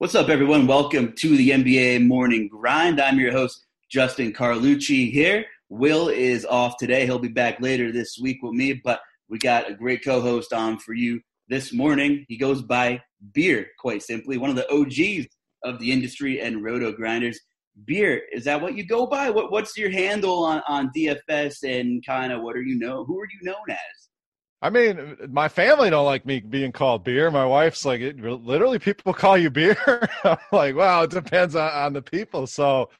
[0.00, 0.68] What's up, everyone?
[0.68, 3.00] Welcome to the NBA Morning Grind.
[3.00, 5.44] I'm your host, Justin Carlucci here.
[5.70, 7.04] Will is off today.
[7.04, 10.52] He'll be back later this week with me, but we got a great co host
[10.52, 12.24] on for you this morning.
[12.28, 13.02] He goes by
[13.34, 15.26] Beer, quite simply, one of the OGs
[15.64, 17.40] of the industry and roto grinders.
[17.84, 19.30] Beer, is that what you go by?
[19.30, 23.04] What, what's your handle on, on DFS and kind of what are you know?
[23.04, 24.07] Who are you known as?
[24.60, 27.30] I mean, my family don't like me being called beer.
[27.30, 30.08] My wife's like, it, literally, people call you beer.
[30.24, 32.46] I'm like, wow, it depends on, on the people.
[32.46, 32.90] So,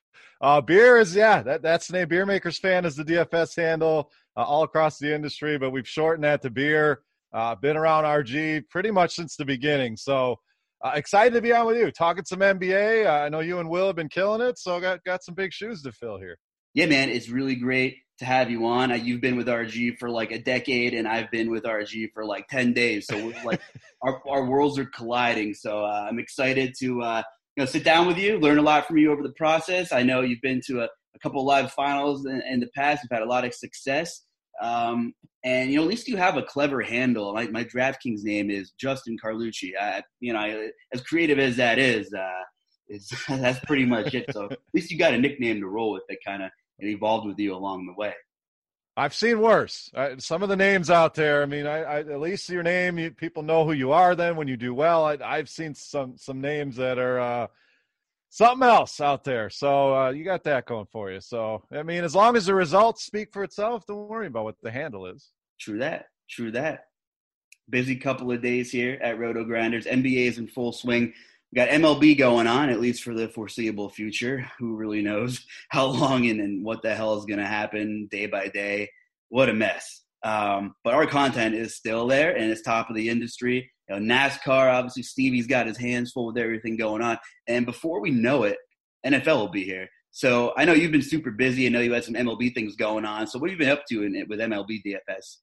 [0.40, 2.08] uh, beer is yeah, that, that's the name.
[2.08, 6.24] Beer Makers fan is the DFS handle uh, all across the industry, but we've shortened
[6.24, 7.02] that to beer.
[7.32, 9.96] Uh, been around RG pretty much since the beginning.
[9.96, 10.36] So
[10.82, 13.06] uh, excited to be on with you, talking some NBA.
[13.10, 15.82] I know you and Will have been killing it, so got got some big shoes
[15.82, 16.38] to fill here.
[16.72, 19.04] Yeah, man, it's really great to have you on.
[19.04, 22.48] You've been with RG for like a decade, and I've been with RG for like
[22.48, 23.06] ten days.
[23.06, 23.60] So we're like
[24.02, 25.54] our our worlds are colliding.
[25.54, 27.22] So uh, I'm excited to uh,
[27.56, 29.92] you know sit down with you, learn a lot from you over the process.
[29.92, 33.02] I know you've been to a, a couple live finals in, in, the past.
[33.02, 34.22] You've had a lot of success,
[34.60, 37.32] um, and you know at least you have a clever handle.
[37.32, 39.72] My my DraftKings name is Justin Carlucci.
[39.80, 42.12] I, you know, I, as creative as that is.
[42.12, 42.42] Uh,
[42.88, 44.24] is that's pretty much it.
[44.32, 47.38] So at least you got a nickname to roll with that kind of evolved with
[47.38, 48.14] you along the way.
[48.98, 49.92] I've seen worse.
[50.18, 51.42] some of the names out there.
[51.42, 54.16] I mean, I, I at least your name, you, people know who you are.
[54.16, 57.46] Then when you do well, I, have seen some some names that are uh,
[58.28, 59.50] something else out there.
[59.50, 61.20] So uh, you got that going for you.
[61.20, 64.56] So I mean, as long as the results speak for itself, don't worry about what
[64.64, 65.30] the handle is.
[65.60, 66.06] True that.
[66.28, 66.86] True that.
[67.70, 69.86] Busy couple of days here at Roto Grinders.
[69.86, 71.12] NBA is in full swing.
[71.52, 74.50] We got MLB going on, at least for the foreseeable future.
[74.58, 78.26] Who really knows how long and, and what the hell is going to happen day
[78.26, 78.90] by day?
[79.30, 80.02] What a mess.
[80.22, 83.70] Um, but our content is still there and it's top of the industry.
[83.88, 87.18] You know, NASCAR, obviously, Stevie's got his hands full with everything going on.
[87.46, 88.58] And before we know it,
[89.06, 89.88] NFL will be here.
[90.10, 91.66] So I know you've been super busy.
[91.66, 93.26] I know you had some MLB things going on.
[93.26, 95.36] So what have you been up to in, with MLB DFS?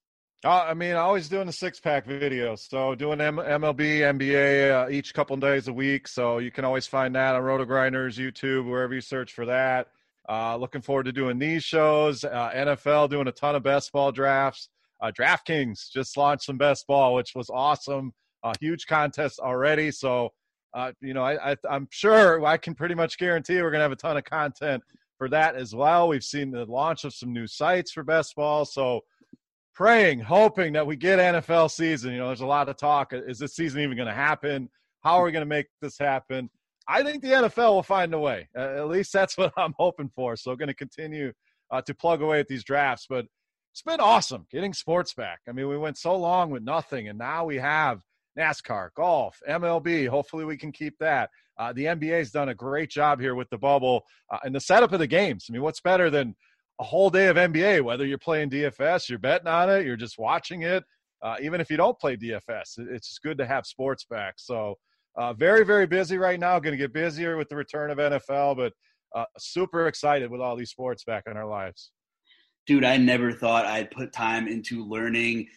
[0.46, 2.70] Uh, I mean, always doing the six pack videos.
[2.70, 6.06] So doing M- MLB, NBA uh, each couple days a week.
[6.06, 9.88] So you can always find that on Roto Grinders, YouTube, wherever you search for that.
[10.28, 12.22] Uh, looking forward to doing these shows.
[12.22, 14.68] Uh, NFL doing a ton of best ball drafts.
[15.00, 18.14] Uh, DraftKings just launched some best ball, which was awesome.
[18.44, 19.90] A huge contest already.
[19.90, 20.32] So,
[20.72, 23.82] uh, you know, I, I, I'm sure I can pretty much guarantee we're going to
[23.82, 24.84] have a ton of content
[25.18, 26.06] for that as well.
[26.06, 28.64] We've seen the launch of some new sites for best ball.
[28.64, 29.00] So,
[29.76, 32.12] praying, hoping that we get NFL season.
[32.12, 33.12] You know, there's a lot of talk.
[33.12, 34.70] Is this season even going to happen?
[35.02, 36.50] How are we going to make this happen?
[36.88, 38.48] I think the NFL will find a way.
[38.56, 40.34] Uh, at least that's what I'm hoping for.
[40.36, 41.32] So, going to continue
[41.70, 43.06] uh, to plug away at these drafts.
[43.08, 43.26] But
[43.72, 45.40] it's been awesome getting sports back.
[45.46, 48.00] I mean, we went so long with nothing, and now we have
[48.38, 50.08] NASCAR, golf, MLB.
[50.08, 51.28] Hopefully, we can keep that.
[51.58, 54.92] Uh, the NBA's done a great job here with the bubble uh, and the setup
[54.92, 55.46] of the games.
[55.48, 56.34] I mean, what's better than
[56.80, 60.18] a whole day of NBA, whether you're playing DFS, you're betting on it, you're just
[60.18, 60.84] watching it.
[61.22, 64.34] Uh, even if you don't play DFS, it's just good to have sports back.
[64.36, 64.74] So,
[65.16, 66.58] uh, very, very busy right now.
[66.58, 68.72] Going to get busier with the return of NFL, but
[69.14, 71.90] uh, super excited with all these sports back in our lives.
[72.66, 75.48] Dude, I never thought I'd put time into learning.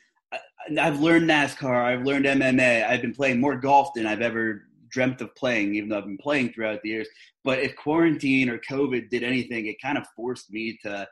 [0.79, 5.21] I've learned NASCAR, I've learned MMA, I've been playing more golf than I've ever dreamt
[5.21, 7.07] of playing, even though I've been playing throughout the years.
[7.43, 11.07] But if quarantine or COVID did anything, it kind of forced me to.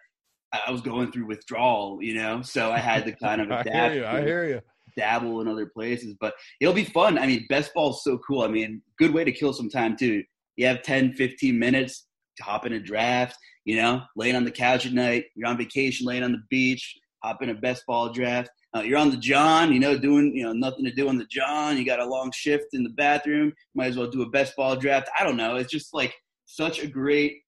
[0.54, 3.68] I was going through withdrawal, you know, so I had to kind of adapt.
[3.76, 4.06] I hear you.
[4.06, 4.62] I hear you.
[4.96, 7.20] Dabble in other places, but it'll be fun.
[7.20, 8.44] I mean, best ball is so cool.
[8.44, 10.24] I mean, good way to kill some time too.
[10.56, 12.08] You have 10, 15 minutes
[12.38, 15.58] to hop in a draft, you know, laying on the couch at night, you're on
[15.58, 18.50] vacation, laying on the beach, hop in a best ball draft.
[18.78, 21.26] Uh, you're on the John, you know, doing you know nothing to do on the
[21.26, 21.78] John.
[21.78, 23.54] You got a long shift in the bathroom.
[23.74, 25.10] Might as well do a best ball draft.
[25.20, 25.56] I don't know.
[25.56, 26.14] It's just like
[26.46, 27.42] such a great.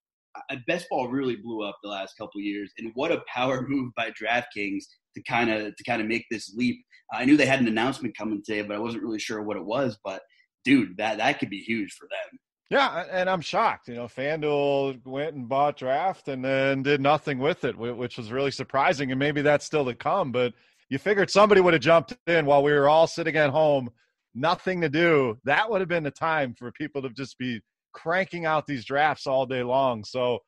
[0.50, 3.92] Uh, best ball really blew up the last couple years, and what a power move
[3.96, 4.86] by DraftKings
[5.16, 6.78] to kind of to kind of make this leap.
[7.14, 9.66] I knew they had an announcement coming today, but I wasn't really sure what it
[9.66, 9.98] was.
[10.04, 10.22] But
[10.66, 12.40] dude, that that could be huge for them.
[12.70, 13.88] Yeah, and I'm shocked.
[13.88, 18.32] You know, FanDuel went and bought draft and then did nothing with it, which was
[18.32, 19.12] really surprising.
[19.12, 20.32] And maybe that's still to come.
[20.32, 20.54] But
[20.90, 23.90] you figured somebody would have jumped in while we were all sitting at home,
[24.34, 25.38] nothing to do.
[25.44, 27.62] That would have been the time for people to just be
[27.94, 30.04] cranking out these drafts all day long.
[30.04, 30.40] So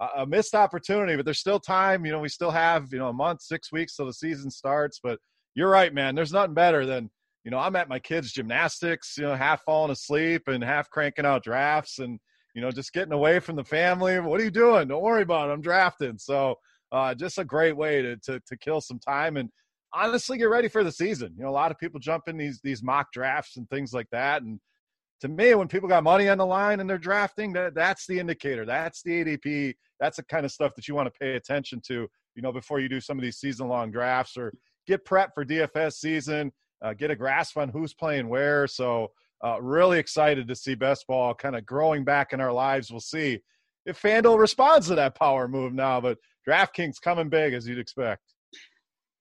[0.00, 2.04] uh, a missed opportunity, but there's still time.
[2.04, 5.00] You know, we still have you know a month, six weeks till the season starts.
[5.02, 5.18] But
[5.54, 6.14] you're right, man.
[6.14, 7.10] There's nothing better than
[7.44, 11.24] you know I'm at my kids' gymnastics, you know, half falling asleep and half cranking
[11.24, 12.18] out drafts, and
[12.54, 14.20] you know just getting away from the family.
[14.20, 14.88] What are you doing?
[14.88, 15.52] Don't worry about it.
[15.52, 16.18] I'm drafting.
[16.18, 16.56] So
[16.92, 19.48] uh, just a great way to, to to kill some time and
[19.92, 21.34] honestly get ready for the season.
[21.36, 24.08] You know, a lot of people jump in these these mock drafts and things like
[24.10, 24.60] that, and
[25.20, 28.18] to me, when people got money on the line and they're drafting, that that's the
[28.18, 28.66] indicator.
[28.66, 29.74] That's the ADP.
[29.98, 32.80] That's the kind of stuff that you want to pay attention to, you know, before
[32.80, 34.52] you do some of these season long drafts or
[34.86, 38.66] get prep for DFS season, uh, get a grasp on who's playing where.
[38.66, 39.12] So,
[39.44, 42.90] uh, really excited to see best ball kind of growing back in our lives.
[42.90, 43.40] We'll see
[43.86, 48.22] if FanDuel responds to that power move now, but DraftKings coming big as you'd expect.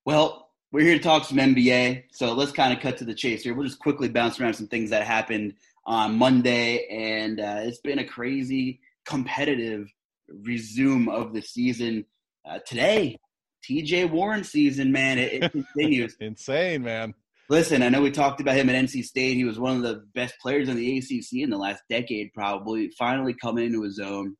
[0.05, 3.43] Well, we're here to talk some NBA, so let's kind of cut to the chase
[3.43, 3.53] here.
[3.53, 5.53] We'll just quickly bounce around some things that happened
[5.85, 9.87] on Monday, and uh, it's been a crazy competitive
[10.27, 12.03] resume of the season.
[12.43, 13.15] Uh, today,
[13.63, 16.17] TJ Warren season, man, it, it continues.
[16.19, 17.13] Insane, man.
[17.47, 19.35] Listen, I know we talked about him at NC State.
[19.35, 22.89] He was one of the best players in the ACC in the last decade, probably.
[22.99, 24.35] Finally coming into his own.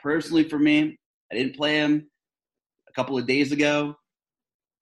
[0.00, 0.98] Personally, for me,
[1.30, 2.10] I didn't play him
[2.88, 3.94] a couple of days ago.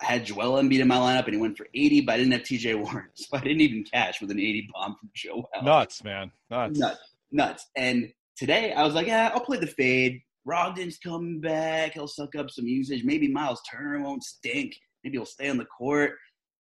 [0.01, 2.33] I had Joel Embiid in my lineup, and he went for 80, but I didn't
[2.33, 5.49] have TJ Warren, so I didn't even cash with an 80 bomb from Joel.
[5.63, 7.01] Nuts, man, nuts, nuts,
[7.33, 7.67] nuts.
[7.77, 10.21] And today, I was like, yeah, I'll play the fade.
[10.47, 11.95] Brogdon's coming back.
[11.95, 13.05] He'll suck up some usage.
[13.05, 14.75] Maybe Miles Turner won't stink.
[15.05, 16.13] Maybe he'll stay on the court.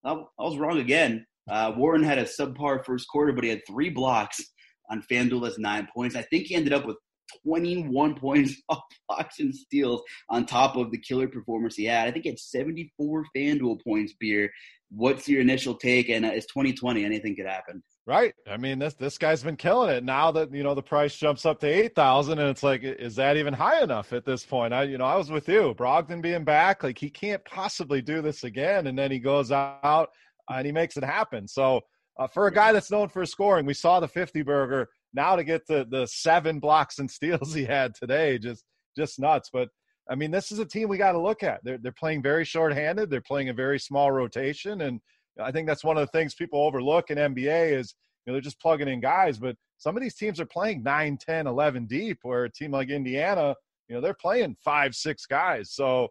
[0.05, 1.25] I, I was wrong again.
[1.49, 4.43] Uh, Warren had a subpar first quarter, but he had three blocks
[4.91, 6.17] on FanDuel as nine points.
[6.17, 6.97] I think he ended up with
[7.45, 12.09] 21 points off blocks and steals on top of the killer performance he had.
[12.09, 14.51] I think he had 74 FanDuel points, Beer.
[14.91, 16.09] What's your initial take?
[16.09, 17.05] And uh, it's 2020.
[17.05, 17.83] Anything could happen.
[18.09, 18.35] Right.
[18.47, 20.03] I mean, this this guy's been killing it.
[20.03, 23.17] Now that you know the price jumps up to eight thousand, and it's like, is
[23.17, 24.73] that even high enough at this point?
[24.73, 25.75] I, you know, I was with you.
[25.77, 30.09] Brogdon being back, like he can't possibly do this again, and then he goes out
[30.49, 31.47] and he makes it happen.
[31.47, 31.83] So
[32.19, 34.89] uh, for a guy that's known for scoring, we saw the fifty burger.
[35.15, 38.65] Now to get the the seven blocks and steals he had today, just
[38.97, 39.51] just nuts.
[39.53, 39.69] But
[40.11, 41.61] I mean, this is a team we got to look at.
[41.65, 43.11] They're they're playing very shorthanded.
[43.11, 45.01] They're playing a very small rotation, and
[45.41, 47.95] I think that's one of the things people overlook in NBA is
[48.25, 51.19] you know they're just plugging in guys, but some of these teams are playing 9,
[51.19, 52.19] 10, 11 deep.
[52.23, 53.55] Where a team like Indiana,
[53.89, 55.73] you know, they're playing five, six guys.
[55.73, 56.09] So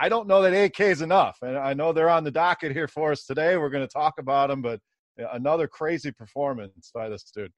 [0.00, 2.88] I don't know that AK is enough, and I know they're on the docket here
[2.88, 3.56] for us today.
[3.56, 4.80] We're going to talk about them, but
[5.32, 7.52] another crazy performance by this dude.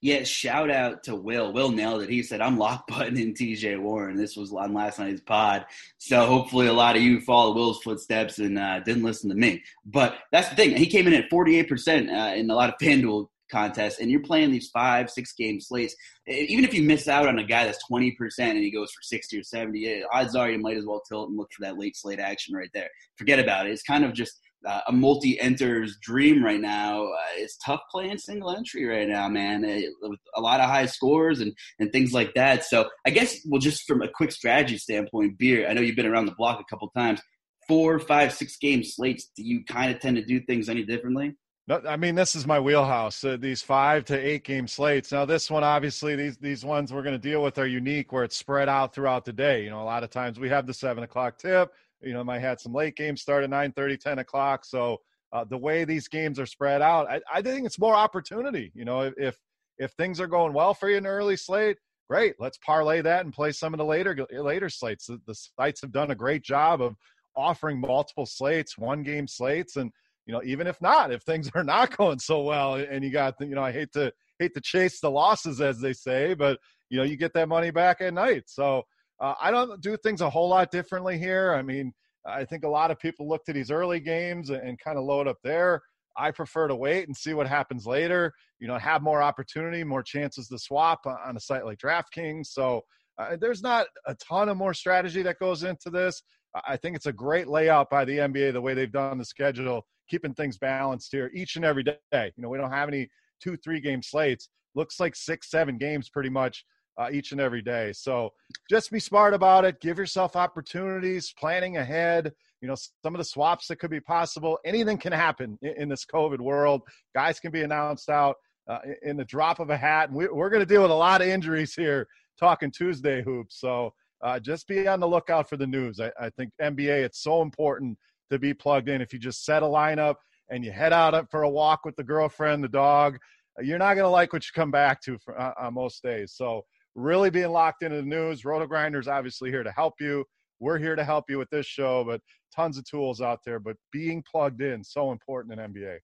[0.00, 1.52] Yeah, shout out to Will.
[1.52, 2.10] Will nailed it.
[2.10, 4.16] He said, I'm lock button in TJ Warren.
[4.16, 5.66] This was on last night's pod.
[5.98, 9.62] So hopefully a lot of you follow Will's footsteps and uh, didn't listen to me.
[9.84, 10.76] But that's the thing.
[10.76, 14.50] He came in at 48% uh, in a lot of FanDuel contests, and you're playing
[14.50, 15.94] these five, six game slates.
[16.26, 19.38] Even if you miss out on a guy that's 20% and he goes for 60
[19.38, 22.18] or 70, odds are you might as well tilt and look for that late slate
[22.18, 22.88] action right there.
[23.16, 23.70] Forget about it.
[23.70, 27.04] It's kind of just uh, a multi-enter's dream right now.
[27.04, 29.64] Uh, it's tough playing single entry right now, man.
[29.64, 32.64] It, with a lot of high scores and and things like that.
[32.64, 35.68] So I guess well, just from a quick strategy standpoint, beer.
[35.68, 37.20] I know you've been around the block a couple times.
[37.68, 39.30] Four, five, six game slates.
[39.36, 41.34] Do you kind of tend to do things any differently?
[41.68, 43.24] I mean this is my wheelhouse.
[43.24, 45.10] Uh, these five to eight game slates.
[45.10, 48.22] Now this one, obviously, these these ones we're going to deal with are unique, where
[48.22, 49.64] it's spread out throughout the day.
[49.64, 52.40] You know, a lot of times we have the seven o'clock tip you know, might
[52.40, 54.64] had some late games start at 9 30, 10 o'clock.
[54.64, 54.98] So
[55.32, 58.72] uh, the way these games are spread out, I, I think it's more opportunity.
[58.74, 59.36] You know, if
[59.78, 61.76] if things are going well for you in the early slate,
[62.08, 62.34] great.
[62.38, 65.06] Let's parlay that and play some of the later later slates.
[65.06, 66.96] The, the sites have done a great job of
[67.36, 69.90] offering multiple slates, one game slates, and
[70.26, 73.34] you know, even if not, if things are not going so well, and you got,
[73.40, 76.58] you know, I hate to hate to chase the losses as they say, but
[76.90, 78.44] you know, you get that money back at night.
[78.46, 78.84] So
[79.20, 81.54] uh, I don't do things a whole lot differently here.
[81.54, 81.92] I mean,
[82.26, 85.04] I think a lot of people look to these early games and, and kind of
[85.04, 85.82] load up there.
[86.18, 88.32] I prefer to wait and see what happens later.
[88.58, 92.46] You know, have more opportunity, more chances to swap on a site like DraftKings.
[92.46, 92.82] So
[93.18, 96.22] uh, there's not a ton of more strategy that goes into this.
[96.66, 99.86] I think it's a great layout by the NBA the way they've done the schedule,
[100.08, 101.96] keeping things balanced here each and every day.
[102.12, 103.08] You know, we don't have any
[103.42, 104.48] two, three game slates.
[104.74, 106.64] Looks like six, seven games pretty much
[106.98, 107.92] uh, each and every day.
[107.92, 108.32] So
[108.70, 109.80] just be smart about it.
[109.80, 112.32] Give yourself opportunities, planning ahead.
[112.60, 114.58] You know, some of the swaps that could be possible.
[114.64, 116.82] Anything can happen in, in this COVID world.
[117.14, 118.36] Guys can be announced out
[118.68, 120.08] uh, in the drop of a hat.
[120.08, 122.06] And we, are going to deal with a lot of injuries here
[122.38, 123.60] talking Tuesday hoops.
[123.60, 126.00] So uh, just be on the lookout for the news.
[126.00, 127.98] I, I think NBA, it's so important
[128.30, 129.00] to be plugged in.
[129.00, 130.16] If you just set a lineup
[130.50, 133.18] and you head out for a walk with the girlfriend, the dog,
[133.62, 136.32] you're not going to like what you come back to for, uh, on most days.
[136.32, 136.64] So
[136.96, 138.44] really being locked into the news.
[138.44, 140.24] Roto Grinders obviously here to help you.
[140.58, 142.20] We're here to help you with this show, but
[142.54, 143.60] tons of tools out there.
[143.60, 145.98] But being plugged in so important in NBA.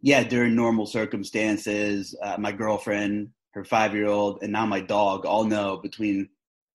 [0.00, 5.76] Yeah, during normal circumstances, uh, my girlfriend, her five-year-old, and now my dog all know
[5.76, 6.28] between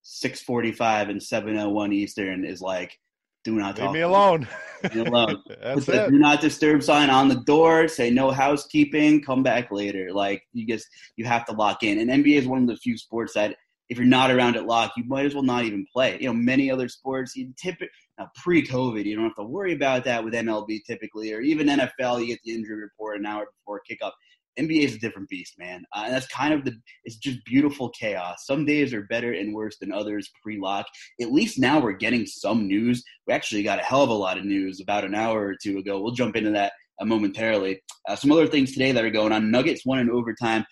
[0.04, 2.98] 6:45 and 7:01 Eastern is like
[3.44, 4.48] Do not Leave me alone.
[4.84, 5.42] Leave me alone.
[5.62, 6.12] That's Put the it.
[6.12, 7.88] do not disturb sign on the door.
[7.88, 9.22] Say no housekeeping.
[9.22, 10.12] Come back later.
[10.12, 12.00] Like you just you have to lock in.
[12.00, 13.56] And NBA is one of the few sports that
[13.88, 16.18] if you're not around at lock, you might as well not even play.
[16.20, 19.74] You know, many other sports you tip it now pre-COVID, you don't have to worry
[19.74, 22.20] about that with MLB typically, or even NFL.
[22.20, 24.12] You get the injury report an hour before kickoff.
[24.60, 26.74] NBA is a different beast, man, uh, and that's kind of the.
[27.06, 28.46] It's just beautiful chaos.
[28.46, 30.86] Some days are better and worse than others pre-lock.
[31.22, 33.04] At least now we're getting some news.
[33.28, 35.78] We actually got a hell of a lot of news about an hour or two
[35.78, 36.02] ago.
[36.02, 37.82] We'll jump into that uh, momentarily.
[38.08, 39.52] Uh, some other things today that are going on.
[39.52, 40.66] Nuggets won in overtime.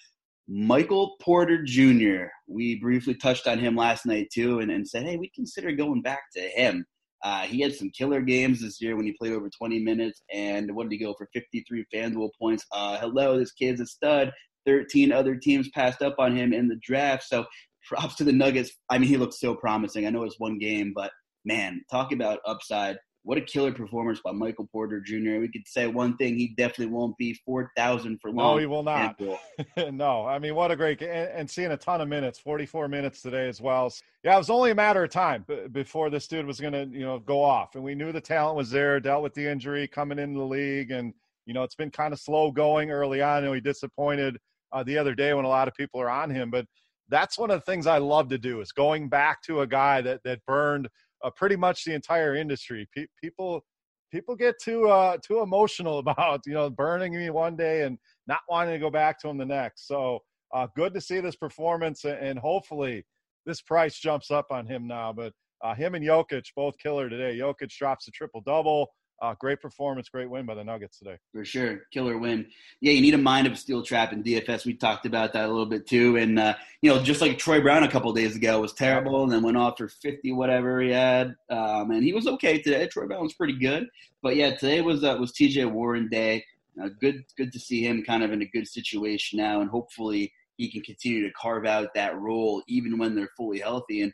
[0.47, 2.27] Michael Porter Jr.
[2.47, 6.01] We briefly touched on him last night too, and, and said, hey, we consider going
[6.01, 6.85] back to him.
[7.27, 10.73] Uh, he had some killer games this year when he played over 20 minutes, and
[10.73, 12.65] what did he go for 53 FanDuel points?
[12.71, 14.31] Uh, hello, this kid's a stud.
[14.65, 17.45] 13 other teams passed up on him in the draft, so
[17.85, 18.71] props to the Nuggets.
[18.89, 20.07] I mean, he looks so promising.
[20.07, 21.11] I know it's one game, but
[21.43, 22.95] man, talk about upside.
[23.27, 25.41] What a killer performance by Michael Porter Jr.
[25.41, 28.55] We could say one thing: he definitely won't be 4,000 for long.
[28.55, 29.19] No, he will not.
[29.91, 31.09] No, I mean, what a great game.
[31.09, 33.91] And, and seeing a ton of minutes, 44 minutes today as well.
[34.23, 37.03] Yeah, it was only a matter of time before this dude was going to, you
[37.03, 37.75] know, go off.
[37.75, 40.91] And we knew the talent was there, dealt with the injury coming into the league.
[40.91, 41.13] And,
[41.45, 43.43] you know, it's been kind of slow going early on.
[43.43, 44.37] And we disappointed
[44.71, 46.49] uh, the other day when a lot of people are on him.
[46.49, 46.65] But
[47.09, 49.99] that's one of the things I love to do is going back to a guy
[49.99, 50.87] that, that burned
[51.27, 52.87] uh, pretty much the entire industry.
[52.95, 53.63] Pe- people
[54.11, 58.39] people get too uh, too emotional about you know burning me one day and not
[58.49, 59.87] wanting to go back to him the next.
[59.87, 60.19] So
[60.53, 63.05] uh, good to see this performance, and hopefully
[63.45, 65.13] this price jumps up on him now.
[65.13, 67.37] But uh, him and Jokic both killer today.
[67.37, 68.87] Jokic drops a triple double.
[69.19, 71.17] Uh, great performance, great win by the Nuggets today.
[71.31, 72.45] For sure, killer win.
[72.81, 74.63] Yeah, you need a mind of steel trap in DFS.
[74.63, 77.59] We talked about that a little bit too, and uh, you know, just like Troy
[77.59, 80.91] Brown a couple days ago was terrible, and then went off for fifty whatever he
[80.91, 82.87] had, um, and he was okay today.
[82.87, 83.87] Troy Brown was pretty good,
[84.21, 85.65] but yeah, today was uh, was T.J.
[85.65, 86.45] Warren day.
[86.81, 90.31] Uh, good, good to see him kind of in a good situation now, and hopefully
[90.57, 94.01] he can continue to carve out that role even when they're fully healthy.
[94.01, 94.13] And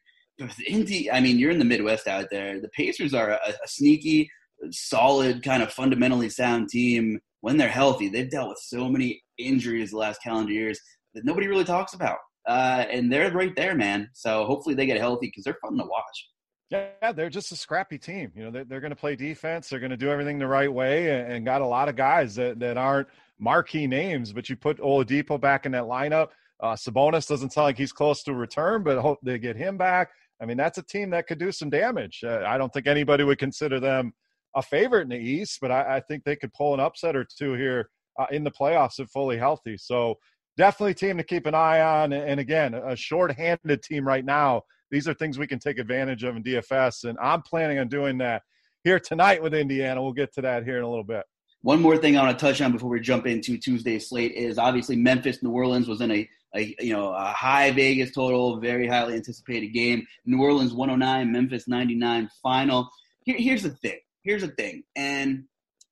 [0.66, 2.60] Indy, I mean, you're in the Midwest out there.
[2.62, 4.30] The Pacers are a, a sneaky
[4.72, 8.10] solid, kind of fundamentally sound team when they're healthy.
[8.10, 10.80] They've dealt with so many injuries the last calendar years
[11.14, 12.18] that nobody really talks about.
[12.48, 14.10] Uh, and they're right there, man.
[14.14, 16.30] So hopefully they get healthy because they're fun to watch.
[16.70, 18.32] Yeah, they're just a scrappy team.
[18.36, 19.70] You know, they're, they're going to play defense.
[19.70, 22.34] They're going to do everything the right way, and, and, got a lot of guys
[22.36, 24.34] that, that aren't marquee names.
[24.34, 26.30] But you put Oladipo back in that lineup.
[26.60, 29.78] Uh, Sabonis doesn't sound like he's close to a return, but hope they get him
[29.78, 30.10] back.
[30.42, 32.24] I mean, that's a team that could do some damage.
[32.26, 34.14] Uh, I don't think anybody would consider them
[34.56, 37.26] a favorite in the East, but I, I think they could pull an upset or
[37.26, 39.78] two here uh, in the playoffs if fully healthy.
[39.78, 40.16] So
[40.58, 42.14] definitely team to keep an eye on.
[42.14, 44.64] And again, a short-handed team right now.
[44.92, 48.20] These are things we can take advantage of in DFS, and I'm planning on doing
[48.20, 48.44] that
[48.84, 50.04] here tonight with Indiana.
[50.04, 51.24] We'll get to that here in a little bit.
[51.62, 54.58] One more thing I want to touch on before we jump into Tuesday's slate is
[54.58, 58.88] obviously Memphis, New Orleans was in a, a you know a high Vegas total, very
[58.88, 60.06] highly anticipated game.
[60.26, 62.90] New Orleans 109, Memphis 99 final.
[63.24, 65.44] Here, here's the thing here's the thing, and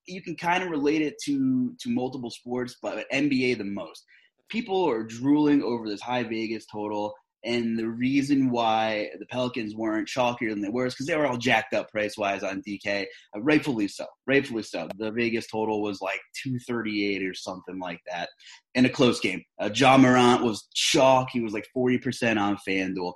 [0.06, 4.04] you can kind of relate it to to multiple sports, but NBA the most.
[4.48, 10.08] People are drooling over this high Vegas total, and the reason why the Pelicans weren't
[10.08, 13.06] chalkier than they were is because they were all jacked up price wise on DK.
[13.34, 14.06] Uh, rightfully so.
[14.26, 14.88] Rightfully so.
[14.96, 18.28] The Vegas total was like 238 or something like that
[18.74, 19.42] in a close game.
[19.60, 21.28] Uh, Ja Morant was chalk.
[21.32, 23.12] He was like 40% on FanDuel.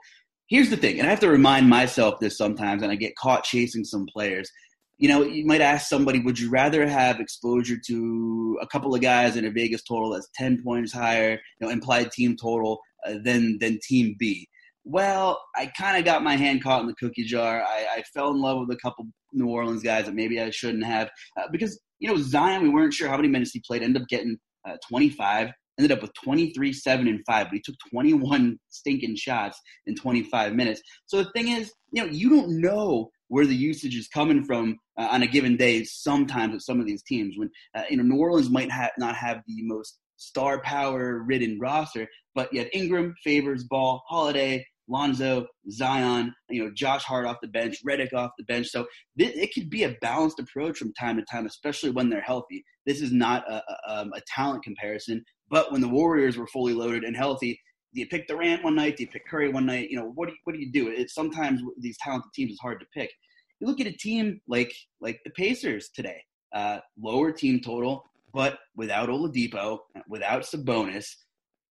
[0.49, 3.43] Here's the thing, and I have to remind myself this sometimes, and I get caught
[3.43, 4.49] chasing some players
[4.99, 9.01] you know, you might ask somebody, would you rather have exposure to a couple of
[9.01, 13.15] guys in a Vegas total that's 10 points higher, you know, implied team total uh,
[13.23, 14.49] than, than team B?
[14.85, 17.61] Well, I kind of got my hand caught in the cookie jar.
[17.63, 20.85] I, I, fell in love with a couple New Orleans guys that maybe I shouldn't
[20.85, 24.01] have uh, because, you know, Zion, we weren't sure how many minutes he played, ended
[24.01, 28.59] up getting uh, 25, ended up with 23, 7, and 5, but he took 21
[28.71, 30.81] stinking shots in 25 minutes.
[31.07, 34.79] So the thing is, you know, you don't know where the usage is coming from
[34.99, 35.85] uh, on a given day.
[35.85, 39.17] Sometimes with some of these teams, when uh, you know New Orleans might ha- not
[39.17, 45.47] have the most star power ridden roster, but you have Ingram, Favors, Ball, Holiday, Lonzo,
[45.71, 48.69] Zion, you know Josh Hart off the bench, Redick off the bench.
[48.69, 48.87] So
[49.19, 52.65] th- it could be a balanced approach from time to time, especially when they're healthy.
[52.87, 56.73] This is not a, a, um, a talent comparison, but when the Warriors were fully
[56.73, 57.61] loaded and healthy,
[57.97, 58.99] do you pick Durant one night?
[58.99, 59.89] Do you pick Curry one night?
[59.91, 60.89] You know, what do you, what do you do?
[60.89, 63.11] It's sometimes these talented teams is hard to pick.
[63.59, 66.23] You look at a team like like the Pacers today,
[66.55, 69.79] uh, lower team total, but without Oladipo,
[70.11, 71.07] without Sabonis,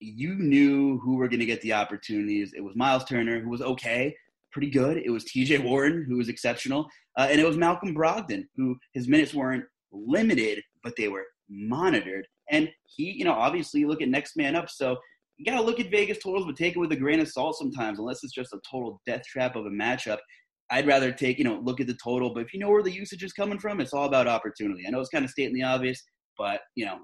[0.00, 2.52] you knew who were going to get the opportunities.
[2.52, 4.16] It was Miles Turner, who was okay,
[4.50, 4.96] pretty good.
[4.96, 5.58] It was T.J.
[5.58, 10.64] Warren who was exceptional, uh, and it was Malcolm Brogdon who his minutes weren't limited,
[10.82, 12.26] but they were monitored.
[12.50, 14.68] And he, you know, obviously you look at next man up.
[14.68, 14.96] So
[15.38, 17.56] you got to look at Vegas totals, but take it with a grain of salt
[17.56, 20.18] sometimes, unless it's just a total death trap of a matchup.
[20.70, 22.34] I'd rather take, you know, look at the total.
[22.34, 24.84] But if you know where the usage is coming from, it's all about opportunity.
[24.86, 26.02] I know it's kind of stating the obvious,
[26.36, 26.98] but, you know,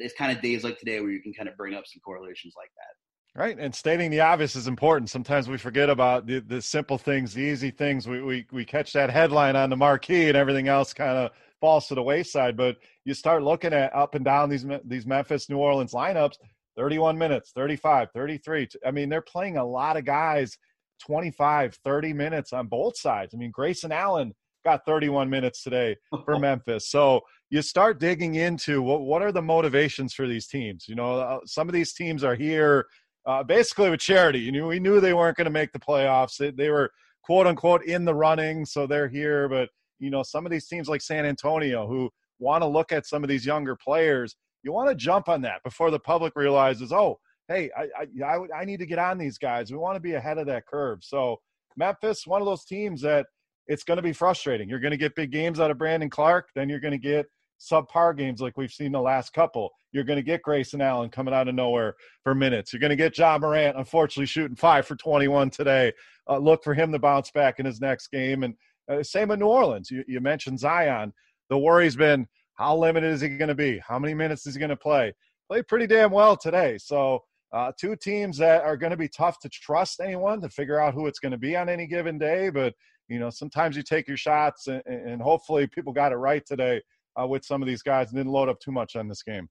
[0.00, 2.52] it's kind of days like today where you can kind of bring up some correlations
[2.56, 3.40] like that.
[3.40, 3.58] Right.
[3.58, 5.08] And stating the obvious is important.
[5.08, 8.08] Sometimes we forget about the, the simple things, the easy things.
[8.08, 11.30] We, we, we catch that headline on the marquee and everything else kind of
[11.60, 12.56] falls to the wayside.
[12.56, 16.38] But you start looking at up and down these, these Memphis, New Orleans lineups
[16.78, 18.68] 31 minutes, 35, 33.
[18.86, 20.56] I mean, they're playing a lot of guys
[21.04, 23.34] 25, 30 minutes on both sides.
[23.34, 24.32] I mean, Grayson Allen
[24.64, 26.88] got 31 minutes today for Memphis.
[26.88, 27.20] So
[27.50, 30.86] you start digging into what, what are the motivations for these teams?
[30.88, 32.86] You know, uh, some of these teams are here
[33.26, 34.38] uh, basically with charity.
[34.40, 36.36] You know, we knew they weren't going to make the playoffs.
[36.36, 36.90] They, they were
[37.24, 39.48] quote unquote in the running, so they're here.
[39.48, 39.68] But,
[39.98, 42.08] you know, some of these teams like San Antonio who
[42.38, 44.36] want to look at some of these younger players
[44.68, 48.60] you want to jump on that before the public realizes, oh, hey, I, I, I,
[48.60, 49.72] I need to get on these guys.
[49.72, 50.98] We want to be ahead of that curve.
[51.02, 51.40] So
[51.78, 53.24] Memphis, one of those teams that
[53.66, 54.68] it's going to be frustrating.
[54.68, 57.26] You're going to get big games out of Brandon Clarke, then you're going to get
[57.58, 59.70] subpar games like we've seen the last couple.
[59.92, 62.72] You're going to get Grayson Allen coming out of nowhere for minutes.
[62.72, 65.94] You're going to get Ja Morant, unfortunately, shooting five for 21 today.
[66.28, 68.42] Uh, look for him to bounce back in his next game.
[68.42, 68.54] And
[68.90, 69.90] uh, same in New Orleans.
[69.90, 71.14] You, you mentioned Zion.
[71.48, 72.26] The worry's been
[72.58, 73.80] how limited is he going to be?
[73.86, 75.14] How many minutes is he going to play?
[75.48, 76.76] Played pretty damn well today.
[76.78, 77.20] So,
[77.52, 80.92] uh, two teams that are going to be tough to trust anyone to figure out
[80.92, 82.50] who it's going to be on any given day.
[82.50, 82.74] But,
[83.06, 86.82] you know, sometimes you take your shots, and, and hopefully people got it right today
[87.18, 89.48] uh, with some of these guys and didn't load up too much on this game.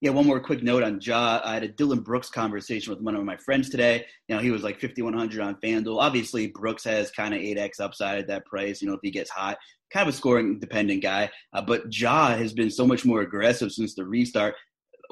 [0.00, 1.42] Yeah, one more quick note on Ja.
[1.44, 4.06] I had a Dillon Brooks conversation with one of my friends today.
[4.28, 6.00] You know, he was like 5,100 on FanDuel.
[6.00, 8.80] Obviously, Brooks has kind of 8x upside at that price.
[8.80, 9.58] You know, if he gets hot,
[9.92, 11.30] kind of a scoring dependent guy.
[11.52, 14.54] Uh, but Ja has been so much more aggressive since the restart.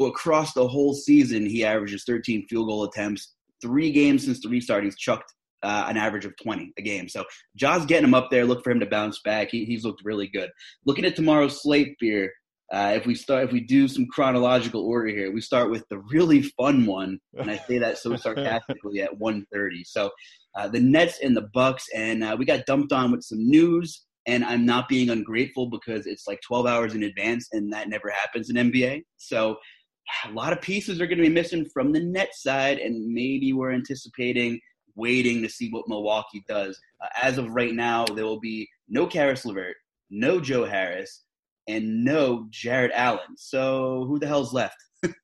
[0.00, 3.34] Across the whole season, he averages 13 field goal attempts.
[3.60, 7.08] Three games since the restart, he's chucked uh, an average of 20 a game.
[7.08, 7.24] So
[7.56, 8.44] Ja's getting him up there.
[8.46, 9.50] Look for him to bounce back.
[9.50, 10.50] He, he's looked really good.
[10.86, 12.32] Looking at tomorrow's slate beer,
[12.72, 15.98] uh, if we start, if we do some chronological order here, we start with the
[16.10, 19.84] really fun one, and I say that so sarcastically at 1:30.
[19.86, 20.10] So
[20.54, 24.04] uh, the Nets and the Bucks, and uh, we got dumped on with some news
[24.28, 28.10] and I'm not being ungrateful because it's like 12 hours in advance, and that never
[28.10, 29.02] happens in NBA.
[29.16, 29.56] So
[30.26, 33.54] a lot of pieces are going to be missing from the net side, and maybe
[33.54, 34.60] we're anticipating
[34.94, 36.78] waiting to see what Milwaukee does.
[37.02, 39.76] Uh, as of right now, there will be no Caris LeVert,
[40.10, 41.24] no Joe Harris,
[41.68, 43.36] and no Jarrett Allen.
[43.36, 44.76] So who the hell's left?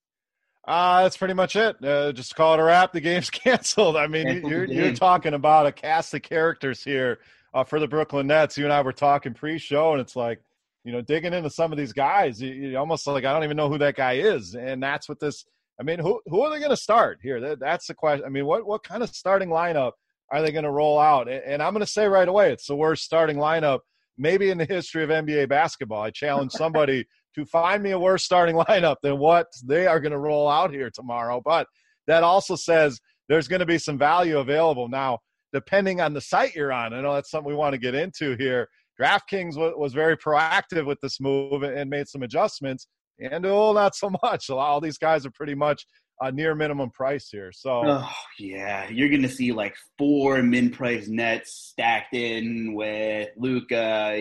[0.66, 1.76] Uh, that's pretty much it.
[1.84, 2.90] Uh, just call it a wrap.
[2.90, 3.98] The game's canceled.
[3.98, 7.18] I mean, you're, you're talking about a cast of characters here
[7.52, 8.56] uh, for the Brooklyn Nets.
[8.56, 10.40] You and I were talking pre-show, and it's like,
[10.82, 13.58] you know, digging into some of these guys, you, you almost like I don't even
[13.58, 15.44] know who that guy is, and that's what this.
[15.78, 17.40] I mean, who who are they going to start here?
[17.40, 18.24] That, that's the question.
[18.24, 19.92] I mean, what what kind of starting lineup
[20.30, 21.28] are they going to roll out?
[21.28, 23.80] And, and I'm going to say right away, it's the worst starting lineup
[24.16, 26.02] maybe in the history of NBA basketball.
[26.02, 30.12] I challenge somebody to find me a worse starting lineup than what they are going
[30.12, 31.40] to roll out here tomorrow.
[31.44, 31.66] But
[32.06, 35.18] that also says there's going to be some value available now
[35.54, 36.92] depending on the site you're on.
[36.92, 38.68] I know that's something we want to get into here.
[39.00, 42.88] DraftKings was, very proactive with this move and made some adjustments.
[43.20, 44.50] And oh, not so much.
[44.50, 45.86] All these guys are pretty much
[46.20, 47.52] a near minimum price here.
[47.52, 54.16] So oh, yeah, you're gonna see like four min price nets stacked in with Luka,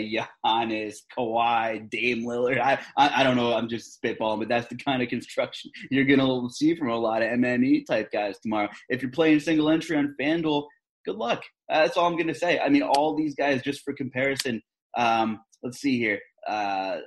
[0.46, 2.60] Giannis, Kawhi, Dame Lillard.
[2.60, 3.54] I, I, I don't know.
[3.54, 7.22] I'm just spitballing, but that's the kind of construction you're gonna see from a lot
[7.22, 8.70] of MME type guys tomorrow.
[8.90, 10.66] If you're playing single entry on FanDuel,
[11.06, 11.44] good luck.
[11.70, 12.60] That's all I'm to say.
[12.60, 14.62] I mean, all these guys, just for comparison,
[14.98, 16.20] um, let's see here.
[16.48, 16.98] Uh,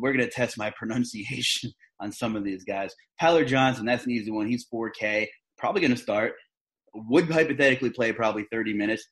[0.00, 2.94] we're going to test my pronunciation on some of these guys.
[3.20, 4.46] Tyler Johnson, that's an easy one.
[4.46, 5.26] He's 4K,
[5.58, 6.34] probably going to start.
[6.94, 9.06] Would hypothetically play probably 30 minutes.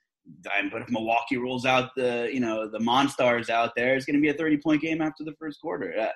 [0.73, 4.23] But if Milwaukee rolls out the, you know, the Monstars out there, it's going to
[4.23, 5.95] be a 30 point game after the first quarter.
[5.99, 6.09] Uh,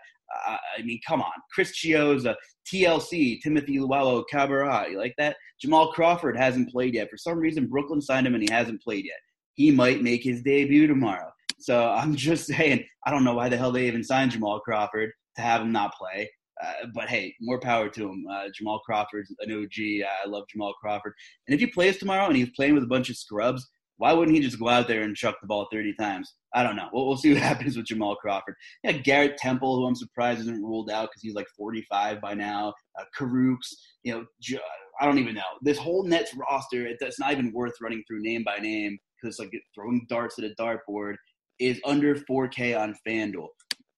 [0.77, 1.33] I mean, come on.
[1.53, 2.35] Chris Chiozza,
[2.73, 4.91] TLC, Timothy Luwawu, Cabarrot.
[4.91, 5.37] You like that?
[5.61, 7.11] Jamal Crawford hasn't played yet.
[7.11, 9.19] For some reason, Brooklyn signed him and he hasn't played yet.
[9.55, 11.31] He might make his debut tomorrow.
[11.59, 15.11] So I'm just saying, I don't know why the hell they even signed Jamal Crawford
[15.37, 16.31] to have him not play.
[16.63, 18.25] Uh, but hey, more power to him.
[18.31, 20.05] Uh, Jamal Crawford's an OG.
[20.25, 21.13] I love Jamal Crawford.
[21.47, 23.69] And if he plays tomorrow and he's playing with a bunch of scrubs,
[23.99, 26.35] why wouldn't he just go out there and chuck the ball 30 times?
[26.55, 26.89] I don't know.
[26.93, 28.55] We'll, we'll see what happens with Jamal Crawford.
[28.83, 32.75] Yeah, Garrett Temple, who I'm surprised isn't ruled out because he's like 45 by now.
[32.99, 34.61] Uh, Kurucs, you know,
[35.01, 35.43] I don't even know.
[35.63, 38.99] This whole Nets roster, it's not even worth running through name by name.
[39.21, 41.15] because like throwing darts at a dartboard
[41.59, 43.49] is under 4K on FanDuel.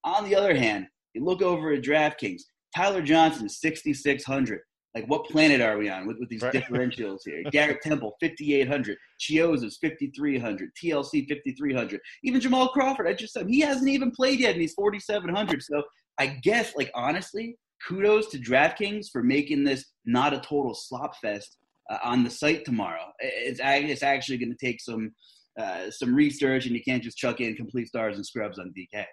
[0.04, 2.42] On the other hand, you look over at DraftKings,
[2.74, 4.60] Tyler Johnson, 6,600.
[4.94, 6.52] Like, what planet are we on with, with these right.
[6.52, 7.42] differentials here?
[7.52, 8.96] Garrett Temple, 5,800.
[9.20, 10.70] Chiozza's 5,300.
[10.82, 12.00] TLC, 5,300.
[12.24, 15.62] Even Jamal Crawford, I just said, he hasn't even played yet, and he's 4,700.
[15.62, 15.82] So
[16.18, 21.56] I guess, like, honestly, kudos to DraftKings for making this not a total slop fest
[21.88, 23.04] uh, on the site tomorrow.
[23.20, 25.12] It's, it's actually going to take some
[25.60, 29.04] uh, some research, and you can't just chuck in complete stars and scrubs on DK.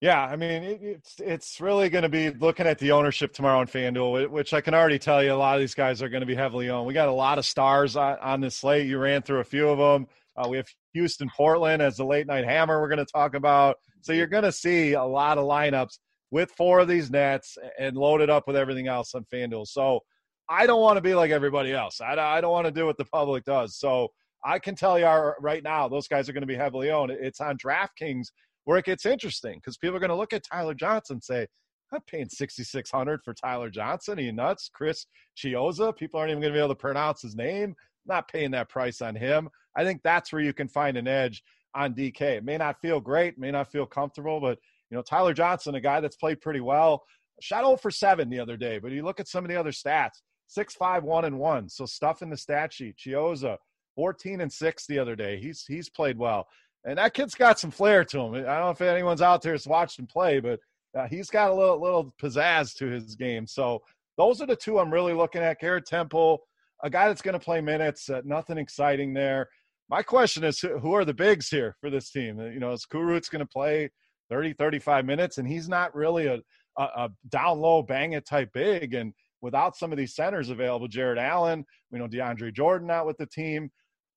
[0.00, 3.60] Yeah, I mean it, it's it's really going to be looking at the ownership tomorrow
[3.62, 6.20] in FanDuel, which I can already tell you a lot of these guys are going
[6.20, 6.86] to be heavily owned.
[6.86, 8.86] We got a lot of stars on, on this slate.
[8.86, 10.06] You ran through a few of them.
[10.36, 12.80] Uh, we have Houston, Portland as the late night hammer.
[12.80, 13.76] We're going to talk about.
[14.02, 15.98] So you're going to see a lot of lineups
[16.30, 19.66] with four of these nets and loaded up with everything else on FanDuel.
[19.68, 20.00] So
[20.48, 22.00] I don't want to be like everybody else.
[22.00, 23.78] I, I don't want to do what the public does.
[23.78, 24.08] So
[24.44, 25.06] I can tell you
[25.40, 27.10] right now, those guys are going to be heavily owned.
[27.10, 28.26] It's on DraftKings
[28.64, 31.46] where it gets interesting because people are going to look at Tyler Johnson and say,
[31.92, 34.18] I'm paying 6600 for Tyler Johnson.
[34.18, 34.70] Are you nuts?
[34.72, 35.96] Chris Chiozza.
[35.96, 37.74] People aren't even going to be able to pronounce his name.
[38.06, 39.48] not paying that price on him.
[39.76, 41.42] I think that's where you can find an edge
[41.74, 42.20] on DK.
[42.20, 44.58] It may not feel great, may not feel comfortable, but
[44.90, 47.02] you know, Tyler Johnson, a guy that's played pretty well,
[47.40, 48.78] shot 0 for 7 the other day.
[48.78, 51.68] But you look at some of the other stats, six, five, one, and 1.
[51.68, 52.96] So stuff in the stat sheet.
[52.96, 53.56] Chiozza,
[53.94, 55.38] 14 and 6 the other day.
[55.38, 56.46] He's he's played well.
[56.84, 58.34] And that kid's got some flair to him.
[58.34, 60.60] I don't know if anyone's out there has watched him play, but
[60.96, 63.46] uh, he's got a little little pizzazz to his game.
[63.46, 63.82] So
[64.16, 65.60] those are the two I'm really looking at.
[65.60, 66.40] Garrett Temple,
[66.82, 69.48] a guy that's going to play minutes, uh, nothing exciting there.
[69.88, 72.38] My question is, who are the bigs here for this team?
[72.38, 73.90] You know, is Kurucs going to play
[74.30, 75.38] 30, 35 minutes?
[75.38, 76.38] And he's not really a,
[76.78, 78.94] a, a down low, bang it type big.
[78.94, 83.18] And without some of these centers available, Jarrett Allen, we know DeAndre Jordan out with
[83.18, 83.70] the team.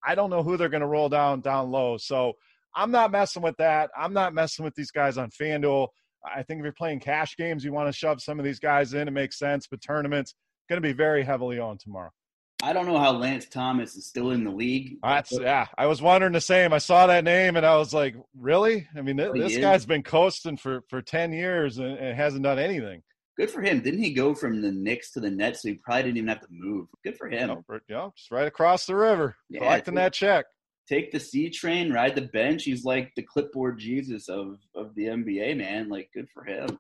[0.06, 1.98] I don't know who they're going to roll down down low.
[1.98, 2.34] So
[2.76, 3.90] I'm not messing with that.
[3.98, 5.88] I'm not messing with these guys on FanDuel.
[6.26, 8.94] I think if you're playing cash games, you want to shove some of these guys
[8.94, 9.08] in.
[9.08, 9.68] It makes sense.
[9.70, 10.36] But tournaments
[10.70, 12.12] going to be very heavily on tomorrow.
[12.64, 14.98] I don't know how Lance Thomas is still in the league.
[15.04, 15.68] That's yeah.
[15.78, 16.74] I was wondering the same.
[16.74, 18.88] I saw that name and I was like, really?
[18.98, 22.44] I mean, th- oh, this guy's been coasting for for ten years and, and, hasn't
[22.44, 23.04] done anything.
[23.38, 23.82] Good for him.
[23.82, 25.62] Didn't he go from the Knicks to the Nets?
[25.62, 26.88] So he probably didn't even have to move.
[27.04, 27.50] Good for him.
[27.90, 30.46] Know, just right across the river, yeah, collecting that check.
[30.90, 32.64] Take the C train, ride the bench.
[32.64, 35.90] He's like the clipboard Jesus of of the NBA, man.
[35.90, 36.80] Like, good for him.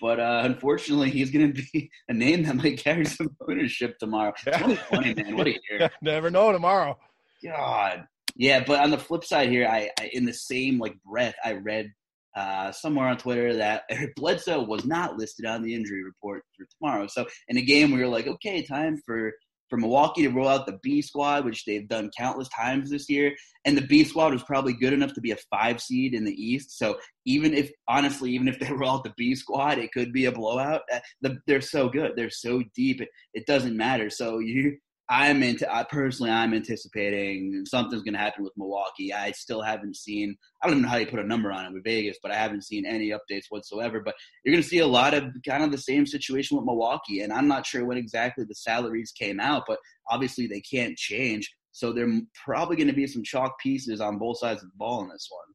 [0.00, 4.32] But uh, unfortunately, he's going to be a name that might carry some ownership tomorrow.
[4.46, 4.58] Yeah.
[4.58, 5.36] 2020, man.
[5.36, 5.90] What a year.
[6.00, 6.98] Never know tomorrow.
[7.44, 8.06] God.
[8.36, 11.54] Yeah, but on the flip side here, I, I in the same like breath, I
[11.54, 11.92] read
[12.36, 16.66] uh, somewhere on Twitter that Eric Bledsoe was not listed on the injury report for
[16.78, 17.06] tomorrow.
[17.06, 19.32] So in a game, we were like, okay, time for
[19.68, 23.32] for Milwaukee to roll out the B squad, which they've done countless times this year.
[23.64, 26.32] And the B squad was probably good enough to be a five seed in the
[26.32, 26.78] East.
[26.78, 30.24] So even if, honestly, even if they roll out the B squad, it could be
[30.26, 30.82] a blowout.
[30.92, 32.12] Uh, they're so good.
[32.16, 33.00] They're so deep.
[33.00, 34.10] It, it doesn't matter.
[34.10, 34.78] So you,
[35.10, 35.72] I'm into.
[35.72, 39.12] I personally, I'm anticipating something's going to happen with Milwaukee.
[39.12, 40.36] I still haven't seen.
[40.62, 42.36] I don't even know how you put a number on it with Vegas, but I
[42.36, 44.00] haven't seen any updates whatsoever.
[44.00, 47.22] But you're going to see a lot of kind of the same situation with Milwaukee,
[47.22, 49.78] and I'm not sure when exactly the salaries came out, but
[50.10, 51.50] obviously they can't change.
[51.72, 52.08] So there
[52.44, 55.28] probably going to be some chalk pieces on both sides of the ball in this
[55.30, 55.54] one.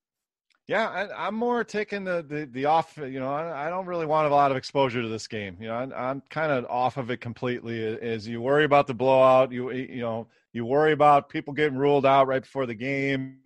[0.68, 2.96] Yeah, I, am more taking the, the, the off.
[2.98, 5.58] You know, I, I, don't really want a lot of exposure to this game.
[5.60, 7.84] You know, I, am kind of off of it completely.
[7.84, 12.06] As you worry about the blowout, you you know, you worry about people getting ruled
[12.06, 13.40] out right before the game.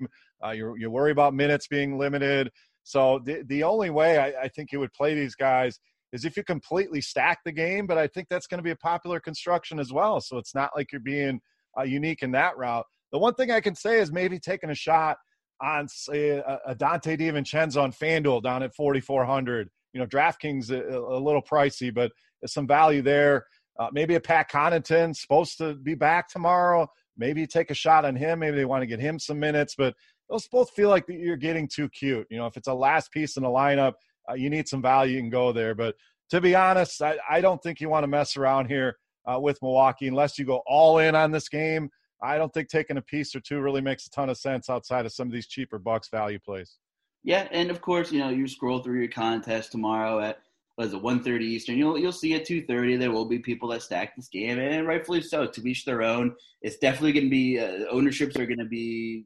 [0.45, 2.51] Uh, you you worry about minutes being limited.
[2.83, 5.79] So the the only way I, I think you would play these guys
[6.13, 7.87] is if you completely stack the game.
[7.87, 10.21] But I think that's going to be a popular construction as well.
[10.21, 11.41] So it's not like you're being
[11.75, 12.85] uh, unique in that route.
[13.11, 15.17] The one thing I can say is maybe taking a shot
[15.61, 19.69] on say a, Donte DiVincenzo on FanDuel down at 4,400.
[19.93, 23.45] You know, DraftKings a, a, little pricey, but there's some value there.
[23.79, 26.87] Uh, maybe a Pat Connaughton supposed to be back tomorrow.
[27.17, 28.39] Maybe take a shot on him.
[28.39, 29.95] Maybe they want to get him some minutes, but
[30.29, 32.27] those both feel like you're getting too cute.
[32.29, 33.93] You know, if it's a last piece in the lineup,
[34.29, 35.15] uh, you need some value.
[35.15, 35.73] You can go there.
[35.73, 35.95] But
[36.29, 39.59] to be honest, I, I don't think you want to mess around here uh, with
[39.61, 41.89] Milwaukee unless you go all in on this game.
[42.21, 45.05] I don't think taking a piece or two really makes a ton of sense outside
[45.05, 46.77] of some of these cheaper Bucks value plays.
[47.23, 50.39] Yeah, and of course, you know, you scroll through your contest tomorrow at
[50.75, 51.77] what is it, 1.30 Eastern.
[51.77, 54.87] You'll you'll see at two thirty there will be people that stack this game, and
[54.87, 55.47] rightfully so.
[55.47, 56.35] To each their own.
[56.61, 59.25] It's definitely going to be uh, ownerships are going to be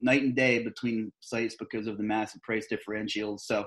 [0.00, 3.40] night and day between sites because of the massive price differentials.
[3.40, 3.66] So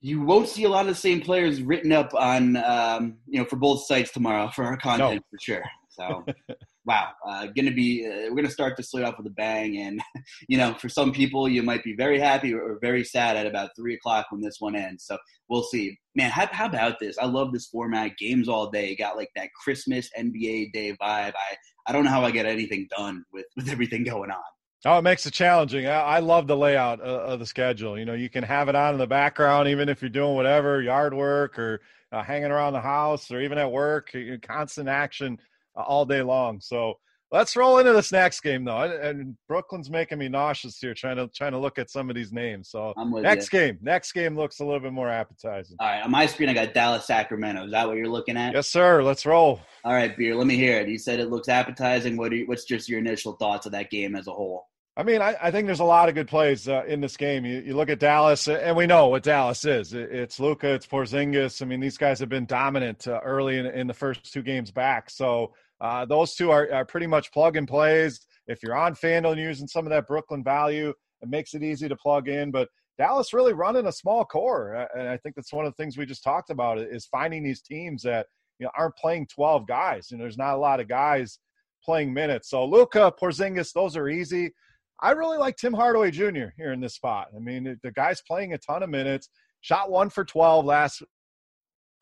[0.00, 3.44] you won't see a lot of the same players written up on um, you know
[3.44, 5.36] for both sites tomorrow for our content no.
[5.36, 5.64] for sure.
[5.90, 6.24] So
[6.88, 9.76] wow, uh, to be uh, we're going to start the slate off with a bang.
[9.76, 10.00] And
[10.48, 13.70] you know, for some people, you might be very happy or, very sad at about
[13.76, 15.04] three o'clock when this one ends.
[15.04, 15.98] So we'll see.
[16.14, 17.18] Man, how, how about this?
[17.18, 18.16] I love this format.
[18.18, 18.96] Games all day.
[18.96, 21.34] Got like that Christmas NBA Day vibe.
[21.34, 24.42] I I don't know how I get anything done with with everything going on.
[24.84, 25.88] Oh, it makes it challenging.
[25.88, 27.98] I, I love the layout of, of the schedule.
[27.98, 30.80] You know, you can have it on in the background, even if you're doing whatever
[30.80, 31.80] yard work or
[32.12, 34.16] uh, hanging around the house or even at work.
[34.42, 35.42] Constant action uh,
[35.82, 36.60] all day long.
[36.60, 36.94] So
[37.30, 38.78] let's roll into this next game though.
[38.78, 42.32] And Brooklyn's making me nauseous here trying to trying to look at some of these
[42.32, 42.70] names.
[42.70, 43.58] So next you.
[43.58, 45.76] game, next game looks a little bit more appetizing.
[45.80, 47.66] All right, on my screen I got Dallas Sacramento.
[47.66, 48.54] Is that what you're looking at?
[48.54, 49.02] Yes, sir.
[49.02, 49.60] Let's roll.
[49.84, 50.34] All right, beer.
[50.34, 50.88] Let me hear it.
[50.88, 52.16] You said it looks appetizing.
[52.16, 54.66] What you, what's just your initial thoughts of that game as a whole?
[54.96, 57.44] I mean, I, I, think there's a lot of good plays uh, in this game.
[57.44, 59.94] You, you, look at Dallas, and we know what Dallas is.
[59.94, 61.62] It, it's Luka, it's Porzingis.
[61.62, 64.72] I mean, these guys have been dominant uh, early in, in, the first two games
[64.72, 65.08] back.
[65.08, 68.26] So uh, those two are, are, pretty much plug and plays.
[68.46, 71.88] If you're on FanDuel and using some of that Brooklyn value, it makes it easy
[71.88, 72.50] to plug in.
[72.50, 75.96] But Dallas really running a small core, and I think that's one of the things
[75.96, 78.26] we just talked about is finding these teams that
[78.58, 80.08] you know aren't playing 12 guys.
[80.10, 81.38] And there's not a lot of guys
[81.84, 82.50] playing minutes.
[82.50, 84.52] So Luka, Porzingis, those are easy.
[85.00, 86.48] I really like Tim Hardaway Jr.
[86.56, 87.28] here in this spot.
[87.34, 89.28] I mean, the guy's playing a ton of minutes.
[89.60, 91.02] Shot one for 12 last.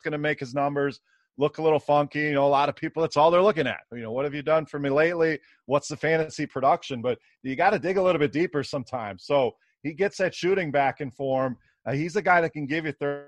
[0.03, 0.99] Going to make his numbers
[1.37, 2.19] look a little funky.
[2.19, 3.81] You know, a lot of people, that's all they're looking at.
[3.91, 5.39] You know, what have you done for me lately?
[5.65, 7.01] What's the fantasy production?
[7.01, 9.23] But you got to dig a little bit deeper sometimes.
[9.25, 9.51] So
[9.83, 11.57] he gets that shooting back in form.
[11.85, 13.27] Uh, he's a guy that can give you third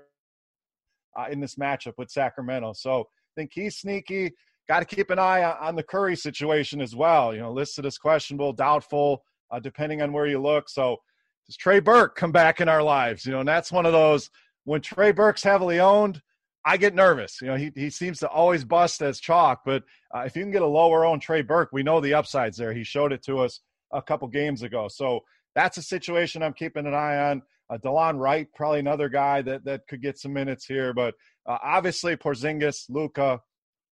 [1.18, 2.72] uh, in this matchup with Sacramento.
[2.74, 4.32] So I think he's sneaky.
[4.68, 7.34] Got to keep an eye on the Curry situation as well.
[7.34, 10.68] You know, listed as questionable, doubtful uh, depending on where you look.
[10.68, 10.98] So
[11.46, 13.24] does Trey Burke come back in our lives?
[13.24, 14.30] You know, and that's one of those
[14.64, 16.22] when Trey Burke's heavily owned,
[16.64, 17.40] I get nervous.
[17.40, 19.82] You know, he, he seems to always bust as chalk, but
[20.14, 22.72] uh, if you can get a lower owned Trey Burke, we know the upsides there.
[22.72, 23.60] He showed it to us
[23.92, 24.88] a couple games ago.
[24.88, 25.20] So
[25.54, 27.42] that's a situation I'm keeping an eye on.
[27.70, 31.14] Uh, Delon Wright, probably another guy that, that could get some minutes here, but
[31.46, 33.40] uh, obviously Porzingis, Luka,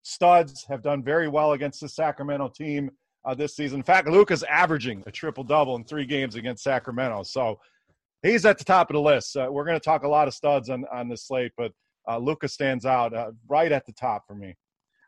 [0.03, 2.89] studs have done very well against the Sacramento team
[3.25, 3.79] uh, this season.
[3.79, 7.23] In fact, Luka's averaging a triple double in three games against Sacramento.
[7.23, 7.59] So
[8.23, 9.35] he's at the top of the list.
[9.35, 11.71] Uh, we're going to talk a lot of studs on, on this slate, but
[12.07, 14.55] uh, Luka stands out uh, right at the top for me.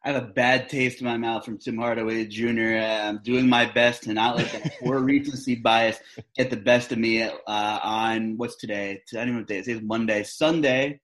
[0.03, 2.77] I have a bad taste in my mouth from Tim Hardaway Jr.
[2.77, 5.99] I'm doing my best to not let that poor recency bias
[6.37, 8.91] get the best of me uh, on what's today?
[8.91, 9.57] I don't even know what day.
[9.57, 10.23] It's Monday.
[10.23, 11.01] Sunday,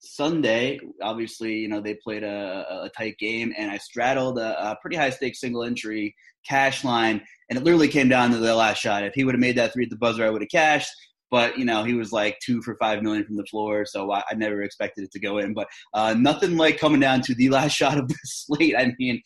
[0.00, 4.76] Sunday, obviously, you know, they played a, a tight game, and I straddled a, a
[4.80, 6.14] pretty high stakes single entry
[6.46, 9.04] cash line, and it literally came down to the last shot.
[9.04, 10.90] If he would have made that three at the buzzer, I would have cashed.
[11.30, 14.22] But you know, he was like two for five million from the floor, so I,
[14.30, 15.54] I never expected it to go in.
[15.54, 18.74] But uh, nothing like coming down to the last shot of the slate.
[18.76, 19.20] I mean,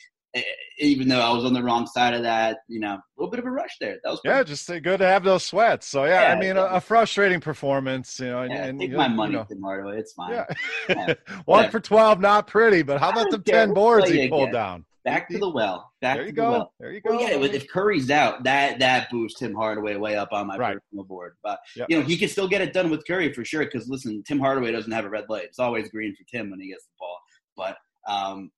[0.78, 3.38] even though I was on the wrong side of that, you know, a little bit
[3.38, 3.98] of a rush there.
[4.02, 5.86] That was yeah, just good to have those sweats.
[5.86, 6.56] So yeah, yeah I mean.
[6.56, 8.42] A, a, frustrating performance, you know.
[8.42, 9.88] Yeah, and, take my money, you know.
[9.90, 10.44] It's fine.
[10.88, 11.14] Yeah.
[11.44, 14.54] One for twelve, not pretty, but how about the ten boards he pulled again.
[14.54, 14.84] down?
[15.04, 15.91] Back to the well.
[16.02, 16.50] Back there you go.
[16.50, 16.72] well.
[16.80, 17.16] There you go.
[17.16, 20.76] Well, yeah, if Curry's out, that that boosts Tim Hardaway way up on my right.
[20.76, 21.36] personal board.
[21.44, 21.86] But yep.
[21.88, 23.64] you know, he can still get it done with Curry for sure.
[23.64, 25.44] Because listen, Tim Hardaway doesn't have a red light.
[25.44, 27.18] It's always green for Tim when he gets the ball.
[27.56, 27.76] But
[28.12, 28.50] um,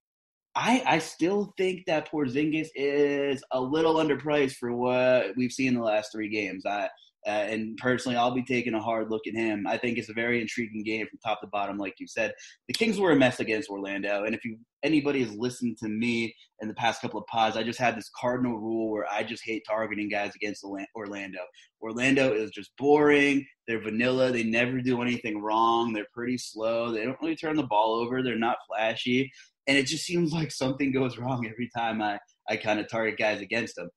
[0.55, 5.75] I I still think that Porzingis is a little underpriced for what we've seen in
[5.75, 6.65] the last three games.
[6.65, 6.89] I
[7.27, 9.67] uh, and personally, I'll be taking a hard look at him.
[9.67, 12.33] I think it's a very intriguing game from top to bottom, like you said.
[12.69, 16.35] The Kings were a mess against Orlando, and if you anybody has listened to me
[16.61, 19.43] in the past couple of pods, I just had this cardinal rule where I just
[19.45, 21.39] hate targeting guys against Orlando.
[21.81, 23.47] Orlando is just boring.
[23.67, 24.31] They're vanilla.
[24.31, 25.95] They never do anything wrong.
[25.95, 26.93] They're pretty slow.
[26.93, 28.23] They don't really turn the ball over.
[28.23, 29.31] They're not flashy,
[29.67, 32.19] and it just seems like something goes wrong every time I
[32.51, 33.89] I kind of target guys against them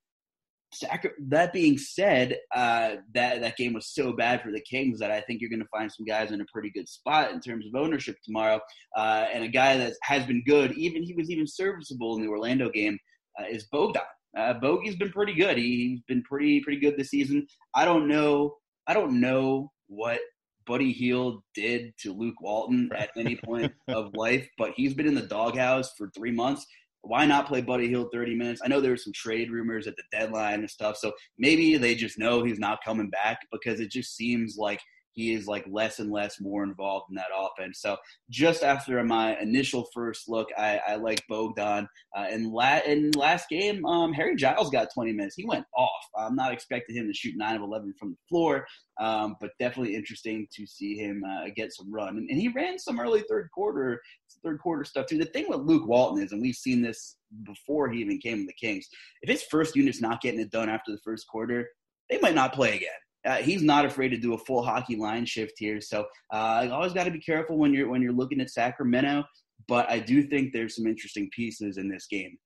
[1.28, 5.22] that being said, uh, that that game was so bad for the Kings that I
[5.22, 7.76] think you're going to find some guys in a pretty good spot in terms of
[7.76, 8.60] ownership tomorrow.
[8.96, 12.30] Uh, and a guy that has been good, even he was even serviceable in the
[12.30, 12.98] Orlando game,
[13.40, 14.04] uh, is Bogdan.
[14.38, 15.58] Uh, Bogey's been pretty good.
[15.58, 17.48] He, has been pretty pretty good this season.
[17.74, 18.56] I don't know.
[18.86, 20.20] I don't know what
[20.66, 25.16] Buddy Hield did to Luke Walton at any point of life, but he's been in
[25.16, 26.66] the doghouse for three months
[27.08, 28.62] why not play Buddy Hield 30 minutes?
[28.64, 31.96] I know there were some trade rumors at the deadline and stuff, so maybe they
[31.96, 34.80] just know he's not coming back because it just seems like
[35.18, 37.82] he is like less and less more involved in that offense.
[37.82, 37.98] So
[38.30, 41.90] just after my initial first look, I, I like Bogdan.
[42.16, 45.34] Uh, and la- in last game, um, Harry Giles got 20 minutes.
[45.36, 46.06] He went off.
[46.16, 48.68] I'm not expecting him to shoot nine of 11 from the floor,
[49.02, 52.10] um, but definitely interesting to see him uh, get some run.
[52.10, 54.00] And, and he ran some early third quarter,
[54.44, 55.18] third quarter stuff too.
[55.18, 58.46] The thing with Luke Walton is, and we've seen this before he even came to
[58.46, 58.88] the Kings,
[59.24, 61.68] if his first unit's not getting it done after the first quarter,
[62.08, 62.90] they might not play again.
[63.28, 65.82] Uh, he's not afraid to do a full hockey line shift here.
[65.82, 69.24] So uh, always got to be careful when you're when you're looking at Sacramento.
[69.68, 72.38] But I do think there's some interesting pieces in this game.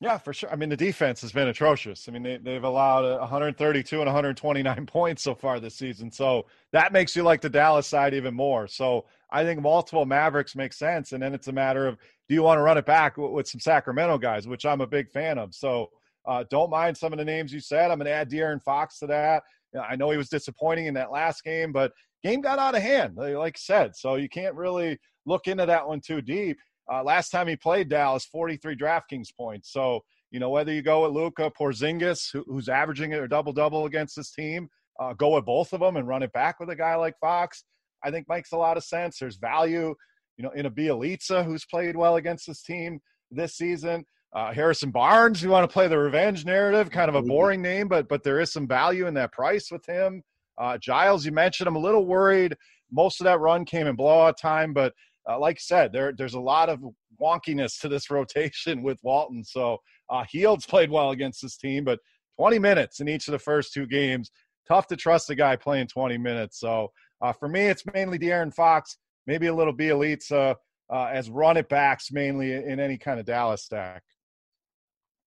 [0.00, 0.50] Yeah, for sure.
[0.52, 2.08] I mean, the defense has been atrocious.
[2.08, 6.12] I mean, they, they've allowed 132 and 129 points so far this season.
[6.12, 8.68] So that makes you like the Dallas side even more.
[8.68, 11.12] So I think multiple Mavericks make sense.
[11.12, 13.60] And then it's a matter of do you want to run it back with some
[13.60, 15.52] Sacramento guys, which I'm a big fan of.
[15.52, 15.90] So
[16.24, 17.90] uh, don't mind some of the names you said.
[17.90, 19.42] I'm going to add De'Aaron Fox to that.
[19.76, 23.16] I know he was disappointing in that last game, but game got out of hand,
[23.16, 23.96] like I said.
[23.96, 26.58] So you can't really look into that one too deep.
[26.90, 29.72] Uh, last time he played Dallas, 43 DraftKings points.
[29.72, 30.00] So,
[30.30, 34.16] you know, whether you go with Luka Porzingis, who, who's averaging a double double against
[34.16, 36.94] this team, uh, go with both of them and run it back with a guy
[36.96, 37.64] like Fox,
[38.02, 39.18] I think makes a lot of sense.
[39.18, 39.94] There's value,
[40.36, 43.00] you know, in a Bjelica who's played well against this team
[43.30, 44.04] this season.
[44.34, 47.88] Uh, Harrison Barnes, you want to play the revenge narrative, kind of a boring name,
[47.88, 50.22] but but there is some value in that price with him.
[50.58, 52.56] Uh, Giles, you mentioned, I'm a little worried.
[52.90, 54.92] Most of that run came in blowout time, but
[55.28, 56.80] uh, like I said, there there's a lot of
[57.20, 59.44] wonkiness to this rotation with Walton.
[59.44, 59.78] So
[60.10, 61.98] uh, Hield's played well against this team, but
[62.38, 64.30] 20 minutes in each of the first two games,
[64.66, 66.60] tough to trust a guy playing 20 minutes.
[66.60, 70.54] So uh, for me, it's mainly De'Aaron Fox, maybe a little Bjelica
[70.90, 74.02] uh, as run it backs mainly in any kind of Dallas stack.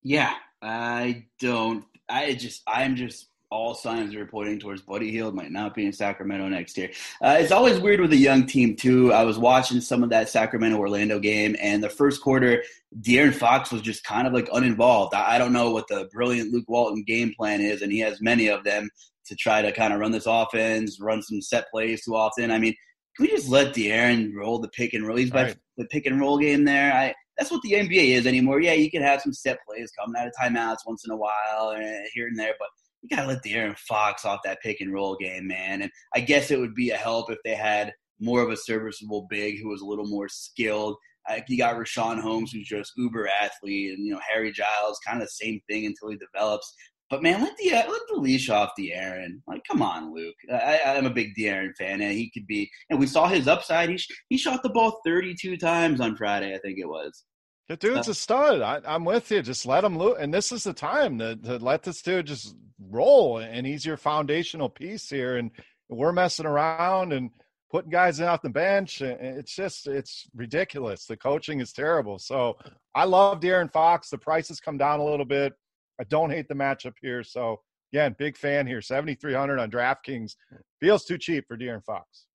[0.03, 1.85] Yeah, I don't.
[2.09, 5.91] I just, I'm just all signs are pointing towards Buddy Hield might not be in
[5.91, 6.89] Sacramento next year.
[7.21, 9.11] Uh, it's always weird with a young team too.
[9.11, 12.63] I was watching some of that Sacramento Orlando game, and the first quarter,
[13.01, 15.13] De'Aaron Fox was just kind of like uninvolved.
[15.13, 18.47] I, don't know what the brilliant Luke Walton game plan is, and he has many
[18.47, 18.89] of them
[19.25, 22.51] to try to kind of run this offense, run some set plays too often.
[22.51, 22.73] I mean,
[23.15, 25.17] can we just let De'Aaron roll the pick and roll?
[25.17, 25.57] He's right.
[25.77, 26.93] the pick and roll game there.
[26.93, 28.62] I that's what the NBA is anymore.
[28.62, 31.71] Yeah, you can have some set plays coming out of timeouts once in a while
[31.71, 32.67] and eh, here and there, but
[33.01, 35.82] you gotta let De'Aaron Fox off that pick and roll game, man.
[35.82, 39.25] And I guess it would be a help if they had more of a serviceable
[39.27, 40.97] big who was a little more skilled.
[41.27, 45.19] Uh, you got Richaun Holmes, who's just uber athlete, and you know Harry Giles, kind
[45.19, 46.71] of the same thing until he develops.
[47.10, 49.41] But man, let the uh, let the leash off De'Aaron.
[49.47, 50.36] Like, come on, Luke.
[50.54, 52.69] I, am a big De'Aaron fan, and he could be.
[52.91, 53.89] And we saw his upside.
[53.89, 53.99] He
[54.30, 57.25] he shot the ball 32 times on Friday, I think it was.
[57.69, 58.62] The dude's uh, a stud.
[58.62, 59.41] I, am with you.
[59.41, 60.17] Just let him look.
[60.19, 62.56] And this is the time to, to let this dude just
[62.89, 63.38] roll.
[63.38, 65.38] And he's your foundational piece here.
[65.38, 65.52] And
[65.89, 67.30] we're messing around and
[67.71, 69.02] putting guys in off the bench.
[69.02, 71.06] It's just, it's ridiculous.
[71.06, 72.19] The coaching is terrible.
[72.19, 72.58] So
[72.93, 74.10] I love De'Aaron Fox.
[74.10, 75.54] The prices come down a little bit.
[76.00, 77.24] I don't hate the matchup here.
[77.24, 77.62] So
[77.93, 78.82] again, big fan here.
[78.82, 80.36] 7,300 on DraftKings
[80.82, 82.26] feels too cheap for De'Aaron Fox.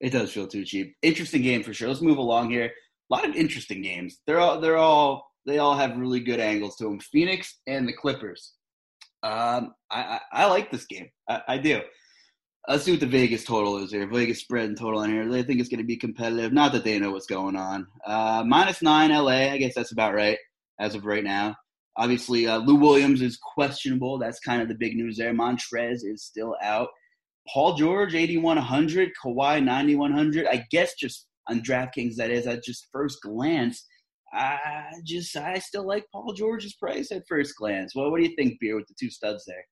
[0.00, 0.94] It does feel too cheap.
[1.02, 1.88] Interesting game for sure.
[1.88, 2.70] Let's move along here
[3.10, 4.18] a lot of interesting games.
[4.26, 7.00] They're all they're all they all have really good angles to them.
[7.00, 8.54] Phoenix and the Clippers.
[9.22, 11.08] Um, I, I, I like this game.
[11.28, 11.80] I, I, do.
[12.68, 14.06] Let's see what the Vegas total is here.
[14.06, 15.26] Vegas spread and total on here.
[15.28, 16.52] They think it's going to be competitive.
[16.52, 17.86] Not that they know what's going on.
[18.06, 19.50] Uh, minus nine LA.
[19.50, 20.38] I guess that's about right
[20.78, 21.56] as of right now.
[21.96, 24.18] Obviously, uh, Lou Williams is questionable.
[24.18, 25.32] That's kind of the big news there.
[25.32, 26.88] Montrez is still out.
[27.48, 29.10] Paul George, 8,100.
[29.22, 30.46] Kawhi, 9,100.
[30.46, 33.86] I guess just on DraftKings that is at just first glance.
[34.32, 37.94] I just I still like Paul George's price at first glance.
[37.94, 39.64] Well, what do you think, Beer, with the two studs there?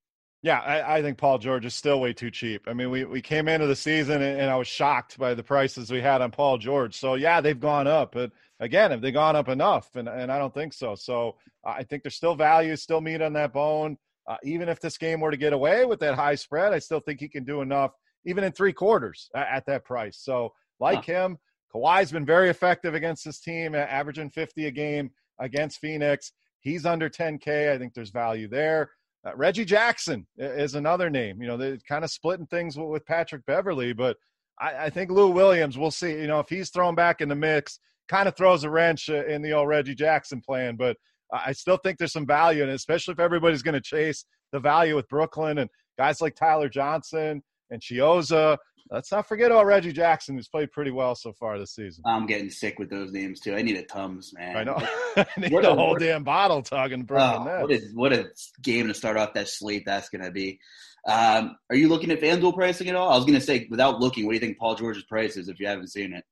[0.42, 2.62] Yeah, I, I, think Paul George is still way too cheap.
[2.66, 5.42] I mean, we, we came into the season and, and, I was shocked by the
[5.42, 6.96] prices we had on Paul George.
[6.96, 9.94] So yeah, they've gone up, but again, have they gone up enough?
[9.94, 10.96] And and I don't think so.
[10.96, 13.96] So I think there's still value, still meat on that bone.
[14.28, 17.00] Uh, even if this game were to get away with that high spread, I still
[17.00, 17.92] think he can do enough,
[18.24, 20.18] even in three quarters at, at that price.
[20.18, 21.12] So like huh.
[21.12, 21.38] him,
[21.74, 26.32] Kawhi's been very effective against this team, averaging 50 a game against Phoenix.
[26.60, 27.72] He's under 10K.
[27.72, 28.90] I think there's value there.
[29.26, 31.40] Uh, Reggie Jackson is another name.
[31.40, 34.16] You know, they're kind of splitting things with, Patrick Beverley, but
[34.60, 36.12] I, I, think Lou Williams, we'll see.
[36.12, 39.24] You know, if he's thrown back in the mix, kind of throws a wrench uh,
[39.26, 40.76] in the old Reggie Jackson plan.
[40.76, 40.96] But
[41.32, 44.96] I still think there's some value, and especially if everybody's going to chase the value
[44.96, 48.58] with Brooklyn and guys like Tyler Johnson and Chiozza
[48.92, 52.04] let's not forget about Reggie Jackson, who's played pretty well so far this season.
[52.06, 53.54] I'm getting sick with those names too.
[53.54, 54.56] I need a Tums, man.
[54.56, 54.76] I know.
[55.16, 57.06] I need what a, whole damn bottle tugging.
[57.10, 58.30] Oh, what, a, what a
[58.60, 60.60] game to start off that slate that's going to be.
[61.08, 63.10] Um, are you looking at FanDuel pricing at all?
[63.10, 65.48] I was going to say, without looking, what do you think Paul George's price is
[65.48, 66.24] if you haven't seen it?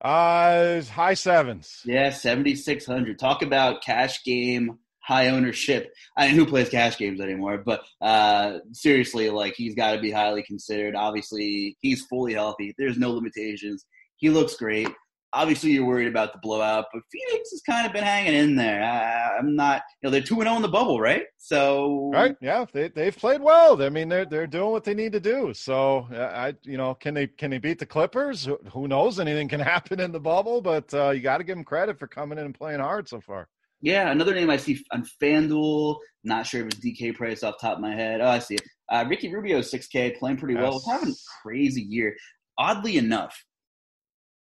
[0.00, 1.80] Uh, high sevens.
[1.84, 3.18] Yeah, 7,600.
[3.18, 5.92] Talk about cash game high ownership.
[6.16, 7.62] I mean, who plays cash games anymore?
[7.64, 10.94] But uh, seriously, like he's got to be highly considered.
[10.94, 12.74] Obviously, he's fully healthy.
[12.78, 13.84] There's no limitations.
[14.16, 14.88] He looks great.
[15.34, 18.80] Obviously, you're worried about the blowout, but Phoenix has kind of been hanging in there.
[18.80, 21.24] I, am not, you know, they're two and zero oh in the bubble, right?
[21.38, 23.82] So, right, yeah, they they've played well.
[23.82, 25.52] I mean, they're they're doing what they need to do.
[25.52, 28.48] So, I, you know, can they can they beat the Clippers?
[28.72, 29.18] Who knows?
[29.18, 32.06] Anything can happen in the bubble, but uh, you got to give them credit for
[32.06, 33.48] coming in and playing hard so far.
[33.84, 35.98] Yeah, another name I see on FanDuel.
[36.24, 38.22] Not sure if it's DK price off top of my head.
[38.22, 38.62] Oh, I see it.
[38.90, 40.72] Uh, Ricky Rubio, 6K, playing pretty well.
[40.72, 40.86] Yes.
[40.86, 42.16] Having a crazy year.
[42.56, 43.36] Oddly enough,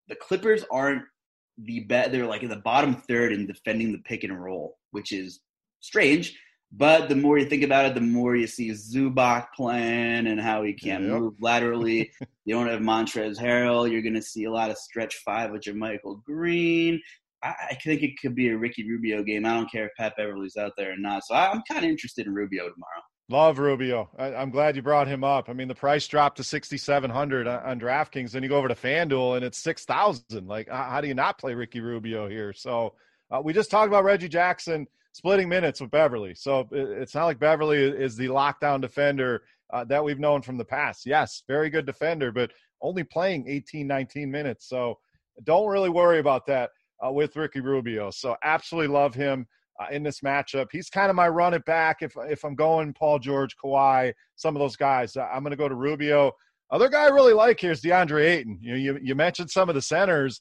[0.08, 1.04] the Clippers aren't
[1.58, 2.10] the bet.
[2.10, 5.38] They're like in the bottom third in defending the pick and roll, which is
[5.78, 6.36] strange.
[6.72, 10.64] But the more you think about it, the more you see Zubac playing and how
[10.64, 11.12] he can't yep.
[11.12, 12.10] move laterally.
[12.44, 13.88] you don't have Montrezl Harrell.
[13.88, 17.00] You're going to see a lot of stretch five with JaMychal Green.
[17.42, 19.46] I, think it could be a Ricky Rubio game.
[19.46, 21.24] I don't care if Pat Beverley's out there or not.
[21.24, 23.02] So I, am kind of interested in Rubio tomorrow.
[23.30, 24.10] Love Rubio.
[24.18, 25.48] I, am glad you brought him up.
[25.48, 28.32] I mean, the price dropped to 6,700 on, on DraftKings.
[28.32, 30.46] Then you go over to FanDuel and it's 6,000.
[30.46, 32.52] Like, how do you not play Ricky Rubio here?
[32.52, 32.94] So
[33.30, 36.34] uh, we just talked about Reggie Jackson splitting minutes with Beverley.
[36.34, 40.58] So it, it's not like Beverley is the lockdown defender uh, that we've known from
[40.58, 41.06] the past.
[41.06, 42.50] Yes, very good defender, but
[42.82, 44.68] only playing 18, 19 minutes.
[44.68, 44.98] So
[45.44, 46.70] don't really worry about that
[47.04, 48.10] uh, with Ricky Rubio.
[48.10, 49.46] So absolutely love him
[49.80, 50.66] uh, in this matchup.
[50.70, 54.56] He's kind of my run it back if if I'm going Paul George, Kawhi, some
[54.56, 55.16] of those guys.
[55.16, 56.32] Uh, I'm going to go to Rubio.
[56.70, 58.58] Other guy I really like here is DeAndre Ayton.
[58.60, 60.40] You, you you mentioned some of the centers.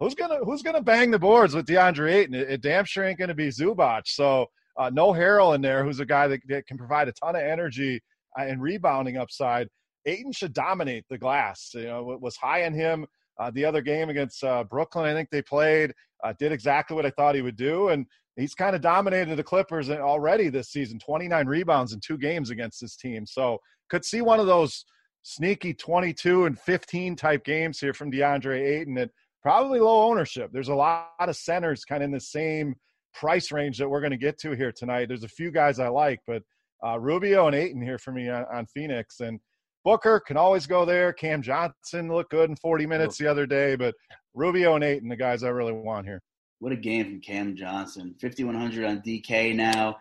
[0.00, 2.34] Who's gonna Who's gonna bang the boards with DeAndre Ayton?
[2.34, 4.02] It, it damn sure ain't gonna be Zubac.
[4.06, 4.46] So
[4.76, 7.42] uh, no Harrell in there, who's a guy that, that can provide a ton of
[7.42, 8.00] energy
[8.38, 9.68] uh, and rebounding upside.
[10.06, 11.72] Ayton should dominate the glass.
[11.74, 13.06] You know, it was high in him
[13.40, 17.06] uh, the other game against uh, Brooklyn, I think they played, uh, did exactly what
[17.06, 17.88] I thought he would do.
[17.88, 18.04] And
[18.36, 22.80] he's kind of dominated the Clippers already this season 29 rebounds in two games against
[22.80, 23.26] this team.
[23.26, 24.84] So could see one of those
[25.22, 29.10] sneaky 22 and 15 type games here from DeAndre Ayton and
[29.42, 30.50] probably low ownership.
[30.52, 32.74] There's a lot of centers kind of in the same
[33.14, 35.08] price range that we're going to get to here tonight.
[35.08, 36.42] There's a few guys I like, but
[36.86, 39.20] uh, Rubio and Ayton here for me on, on Phoenix.
[39.20, 39.40] And
[39.84, 41.12] Booker can always go there.
[41.12, 43.94] Cam Johnson looked good in 40 minutes the other day, but
[44.34, 46.20] Rubio and Ayton, the guys I really want here.
[46.58, 48.14] What a game from Cam Johnson.
[48.20, 49.96] 5,100 on DK now.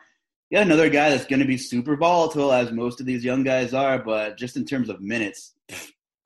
[0.49, 3.73] Yeah, another guy that's going to be super volatile, as most of these young guys
[3.73, 5.53] are, but just in terms of minutes,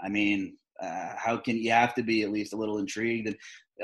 [0.02, 3.28] I mean, uh, how can you have to be at least a little intrigued?
[3.28, 3.36] And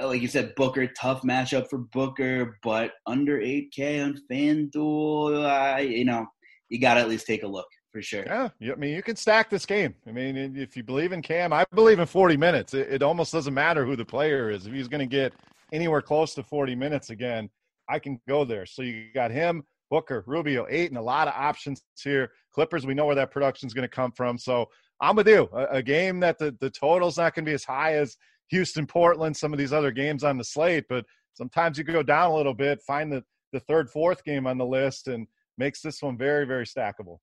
[0.02, 5.82] uh, like you said, Booker, tough matchup for Booker, but under 8K on FanDuel, uh,
[5.82, 6.26] you know,
[6.70, 8.24] you got to at least take a look for sure.
[8.26, 9.96] Yeah, I mean, you can stack this game.
[10.08, 12.74] I mean, if you believe in Cam, I believe in 40 minutes.
[12.74, 14.68] It, it almost doesn't matter who the player is.
[14.68, 15.34] If he's going to get
[15.74, 17.50] anywhere close to 40 minutes again,
[17.90, 18.66] I can go there.
[18.66, 22.32] So you got him, Booker, Rubio, eight, and a lot of options here.
[22.54, 24.38] Clippers, we know where that production is going to come from.
[24.38, 24.70] So
[25.02, 25.50] I'm with you.
[25.54, 28.18] A, a game that the, the total's not going to be as high as
[28.50, 32.32] Houston, Portland, some of these other games on the slate, but sometimes you go down
[32.32, 33.24] a little bit, find the,
[33.54, 35.28] the third, fourth game on the list, and
[35.58, 37.18] makes this one very, very stackable.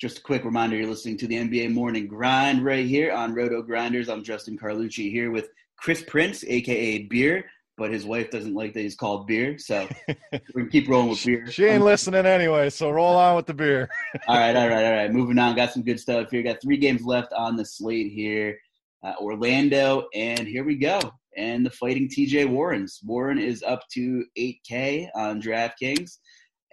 [0.00, 3.62] Just a quick reminder you're listening to the NBA Morning Grind right here on Roto
[3.62, 4.08] Grinders.
[4.08, 7.44] I'm Justin Carlucci here with Chris Prince, aka Beer,
[7.76, 11.24] but his wife doesn't like that he's called Beer, so we're gonna keep rolling with
[11.24, 11.48] beer.
[11.48, 13.88] She ain't listening anyway, so roll on with the beer.
[14.26, 15.12] all right, all right, all right.
[15.12, 16.42] Moving on, got some good stuff here.
[16.42, 18.58] Got three games left on the slate here.
[19.04, 20.98] Uh, Orlando, and here we go.
[21.36, 23.00] And the fighting TJ Warrens.
[23.04, 26.18] Warren is up to 8K on DraftKings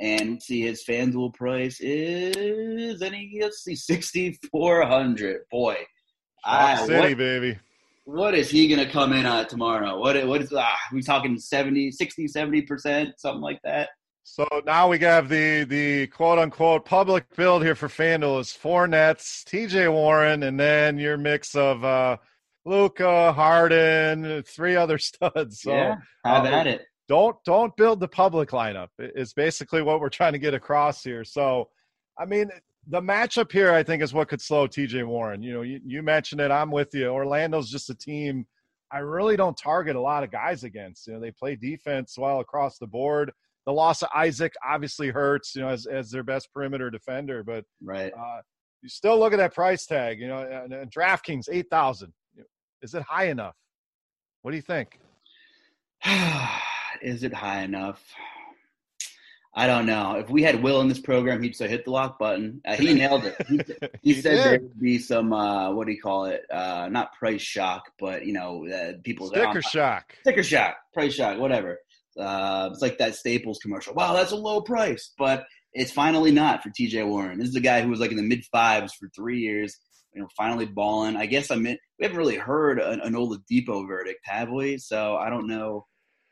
[0.01, 5.41] and see his FanDuel price is any let's see sixty four hundred.
[5.51, 5.77] Boy,
[6.43, 7.59] I, City what, baby.
[8.05, 9.99] What is he gonna come in at tomorrow?
[9.99, 13.89] What what is ah, we talking 70, 60, 70 percent, something like that?
[14.23, 18.87] So now we have the the quote unquote public build here for FanDuel is four
[18.87, 22.17] nets, TJ Warren, and then your mix of uh
[22.65, 25.61] Luka, Harden, three other studs.
[25.61, 25.95] So yeah,
[26.25, 26.81] have uh, at it
[27.11, 31.25] don't don't build the public lineup is basically what we're trying to get across here
[31.25, 31.67] so
[32.17, 32.49] i mean
[32.87, 36.01] the matchup here i think is what could slow tj warren you know you, you
[36.01, 38.45] mentioned it i'm with you orlando's just a team
[38.93, 42.39] i really don't target a lot of guys against you know they play defense well
[42.39, 43.29] across the board
[43.65, 47.65] the loss of isaac obviously hurts you know as, as their best perimeter defender but
[47.83, 48.39] right uh,
[48.81, 50.19] you still look at that price tag.
[50.19, 52.13] You know, and, and DraftKings eight thousand.
[52.81, 53.55] Is it high enough?
[54.41, 54.99] What do you think?
[57.01, 58.01] Is it high enough?
[59.53, 60.15] I don't know.
[60.15, 62.61] If we had Will in this program, he'd say hit the lock button.
[62.65, 63.35] Uh, he nailed it.
[63.47, 63.57] He,
[64.01, 66.43] he, he said there would be some uh, what do you call it?
[66.49, 71.13] Uh, not price shock, but you know, uh, people sticker oh, shock, sticker shock, price
[71.13, 71.79] shock, whatever.
[72.17, 73.93] Uh, it's like that Staples commercial.
[73.93, 77.03] Wow, that's a low price, but it's finally not for T.J.
[77.03, 77.39] Warren.
[77.39, 79.77] This is a guy who was like in the mid fives for three years.
[80.13, 81.15] You know, finally balling.
[81.15, 84.77] I guess I mean we haven't really heard an, an Oladipo verdict, have we?
[84.77, 85.85] So I don't know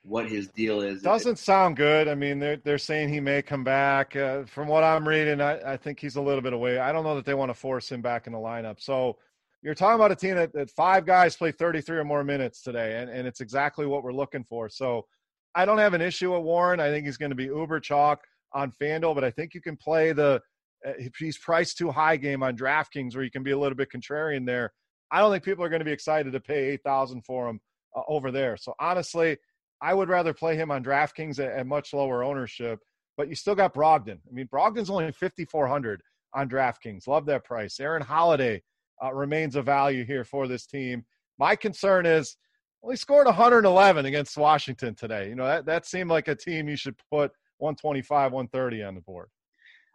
[0.09, 1.03] what his deal is.
[1.03, 2.07] Doesn't sound good.
[2.07, 4.15] I mean, they're they're saying he may come back.
[4.15, 6.79] Uh, from what I'm reading, I, I think he's a little bit away.
[6.79, 8.81] I don't know that they want to force him back in the lineup.
[8.81, 9.17] So
[9.61, 12.97] you're talking about a team that, that five guys play 33 or more minutes today,
[12.97, 14.67] and, and it's exactly what we're looking for.
[14.67, 15.05] So
[15.53, 16.79] I don't have an issue with Warren.
[16.79, 19.77] I think he's going to be uber chalk on FanDuel, but I think you can
[19.77, 20.41] play the
[20.87, 23.89] uh, he's priced too high game on DraftKings where you can be a little bit
[23.91, 24.71] contrarian there.
[25.11, 27.59] I don't think people are going to be excited to pay 8000 for him
[27.95, 28.55] uh, over there.
[28.55, 29.37] So honestly,
[29.81, 32.79] I would rather play him on DraftKings at, at much lower ownership.
[33.17, 34.19] But you still got Brogdon.
[34.27, 36.01] I mean, Brogdon's only 5400
[36.33, 37.07] on DraftKings.
[37.07, 37.79] Love that price.
[37.79, 38.61] Aaron Holiday
[39.03, 41.03] uh, remains a value here for this team.
[41.37, 42.37] My concern is
[42.81, 45.27] well, he scored 111 against Washington today.
[45.27, 49.01] You know, that, that seemed like a team you should put 125, 130 on the
[49.01, 49.27] board.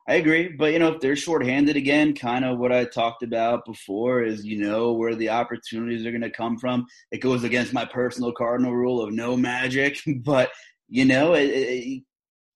[0.07, 3.65] I agree, but you know if they're shorthanded again, kind of what I talked about
[3.65, 6.85] before is you know where the opportunities are going to come from.
[7.11, 10.51] It goes against my personal cardinal rule of no magic, but
[10.89, 12.03] you know it, it,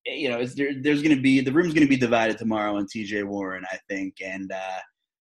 [0.07, 2.87] you know there, there's going to be the room's going to be divided tomorrow on
[2.87, 3.23] T.J.
[3.23, 4.81] Warren, I think, and uh,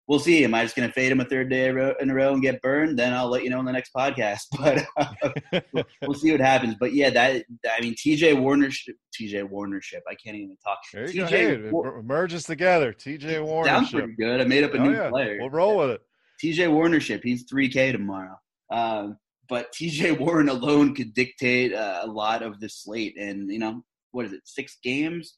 [0.08, 0.44] we'll see.
[0.44, 2.62] Am I just going to fade him a third day in a row and get
[2.62, 2.98] burned?
[2.98, 4.40] Then I'll let you know in the next podcast.
[4.58, 6.76] But uh, we'll see what happens.
[6.78, 10.00] But yeah, that I mean, TJ Warner, TJ Warnership.
[10.08, 10.78] I can't even talk.
[10.92, 11.82] There you TJ go.
[11.82, 12.92] Hey, merges together.
[12.92, 13.68] TJ Warner.
[13.68, 14.40] Sounds pretty good.
[14.40, 15.10] I made up a oh, new yeah.
[15.10, 15.38] player.
[15.40, 16.00] We'll roll with it.
[16.42, 17.22] TJ Warnership.
[17.22, 18.36] He's three K tomorrow.
[18.70, 23.58] Um, but TJ Warren alone could dictate uh, a lot of the slate, and you
[23.58, 24.42] know what is it?
[24.44, 25.36] Six games.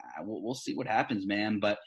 [0.00, 1.60] Uh, we'll, we'll see what happens, man.
[1.60, 1.78] But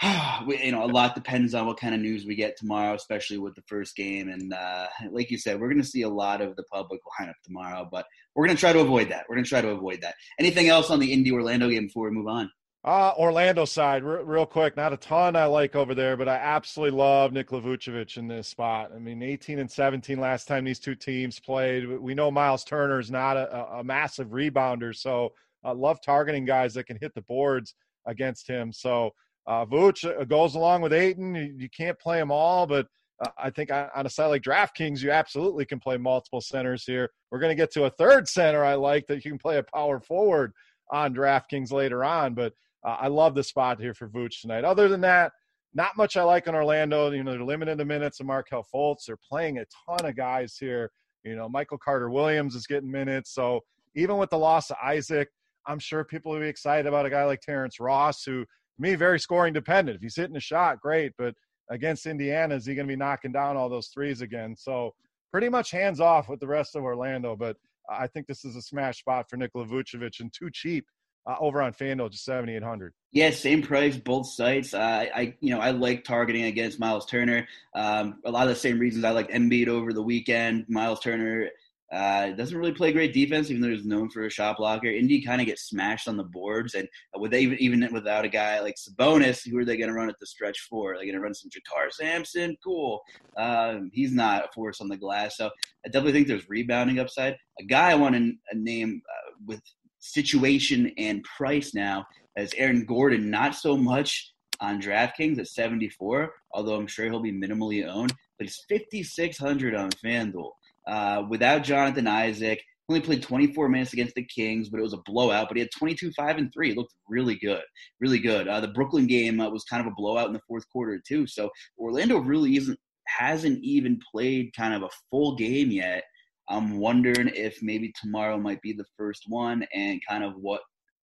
[0.46, 3.54] you know, a lot depends on what kind of news we get tomorrow, especially with
[3.54, 4.28] the first game.
[4.28, 7.34] And uh, like you said, we're going to see a lot of the public lineup
[7.44, 9.26] tomorrow, but we're going to try to avoid that.
[9.28, 10.14] We're going to try to avoid that.
[10.38, 12.50] Anything else on the Indy Orlando game before we move on?
[12.84, 14.76] Uh, Orlando side, r- real quick.
[14.76, 18.46] Not a ton I like over there, but I absolutely love Nikola Vucevic in this
[18.46, 18.92] spot.
[18.94, 21.88] I mean, 18 and 17 last time these two teams played.
[21.88, 25.32] We know Miles Turner is not a, a massive rebounder, so
[25.64, 27.74] I love targeting guys that can hit the boards
[28.06, 28.72] against him.
[28.72, 29.12] So
[29.48, 31.34] uh, Vooch uh, goes along with Ayton.
[31.34, 32.86] You, you can't play them all, but
[33.24, 37.10] uh, I think on a site like DraftKings, you absolutely can play multiple centers here.
[37.30, 39.62] We're going to get to a third center I like that you can play a
[39.62, 40.52] power forward
[40.92, 42.52] on DraftKings later on, but
[42.86, 44.64] uh, I love the spot here for Vooch tonight.
[44.64, 45.32] Other than that,
[45.74, 47.10] not much I like in Orlando.
[47.10, 49.06] You know, they're limited the minutes of Markelle Fultz.
[49.06, 50.90] They're playing a ton of guys here.
[51.24, 53.34] You know, Michael Carter Williams is getting minutes.
[53.34, 53.60] So
[53.94, 55.28] even with the loss of Isaac,
[55.66, 58.46] I'm sure people will be excited about a guy like Terrence Ross, who
[58.78, 59.96] me, very scoring dependent.
[59.96, 61.12] If he's hitting a shot, great.
[61.18, 61.34] But
[61.70, 64.54] against Indiana, is he going to be knocking down all those threes again?
[64.56, 64.94] So
[65.30, 67.36] pretty much hands off with the rest of Orlando.
[67.36, 67.56] But
[67.90, 70.86] I think this is a smash spot for Nikola Vucevic and too cheap
[71.26, 72.92] uh, over on FanDuel, just seventy eight hundred.
[73.12, 74.74] Yeah, same price, both sites.
[74.74, 77.48] I, you know, I like targeting against Miles Turner.
[77.74, 80.66] Um, a lot of the same reasons I like Embiid over the weekend.
[80.68, 81.48] Miles Turner
[81.92, 84.88] uh, doesn't really play great defense, even though he's known for a shot blocker.
[84.88, 86.86] Indy kind of gets smashed on the boards, and
[87.16, 90.10] with they, even even without a guy like Sabonis, who are they going to run
[90.10, 90.96] at the stretch for?
[90.96, 92.56] They going to run some JaKarr Sampson?
[92.62, 93.00] Cool.
[93.38, 95.46] Um, he's not a force on the glass, so
[95.86, 97.36] I definitely think there's rebounding upside.
[97.58, 99.62] A guy I want to name uh, with
[100.00, 106.76] situation and price now as Aaron Gordon, not so much on DraftKings at 74, although
[106.76, 110.50] I'm sure he'll be minimally owned, but he's 5,600 on FanDuel.
[110.88, 112.58] Uh, without Jonathan Isaac.
[112.58, 115.48] He Only played 24 minutes against the Kings, but it was a blowout.
[115.48, 116.70] But he had 22, 5, and 3.
[116.70, 117.60] It looked really good.
[118.00, 118.48] Really good.
[118.48, 121.26] Uh, the Brooklyn game uh, was kind of a blowout in the fourth quarter, too.
[121.26, 126.04] So Orlando really isn't hasn't even played kind of a full game yet.
[126.48, 130.62] I'm wondering if maybe tomorrow might be the first one and kind of what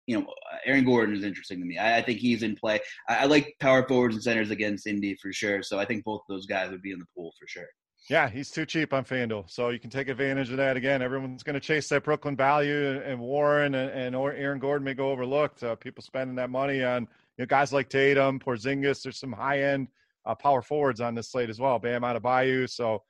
[0.07, 0.27] you know,
[0.67, 1.79] Aaron Gordon is interesting to me.
[1.79, 2.81] I, I think he's in play.
[3.09, 5.63] I, I, like power forwards and centers against Indy for sure.
[5.63, 7.69] So I think both those guys would be in the pool for sure.
[8.09, 10.77] Yeah, he's too cheap on FanDuel, so you can take advantage of that.
[10.77, 14.95] Again, everyone's going to chase that Brooklyn value, and Warren and, and Aaron Gordon may
[14.95, 15.63] go overlooked.
[15.63, 19.03] Uh, people spending that money on you know, guys like Tatum, Porzingis.
[19.03, 19.89] There's some high end
[20.27, 21.79] uh, power forwards on this slate as well.
[21.79, 23.03] Bam Adebayo, So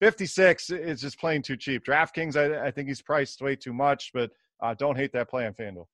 [0.00, 1.84] 56 is just playing too cheap.
[1.84, 4.30] DraftKings, I, I think he's priced way too much, but
[4.60, 5.86] uh, don't hate that play on FanDuel.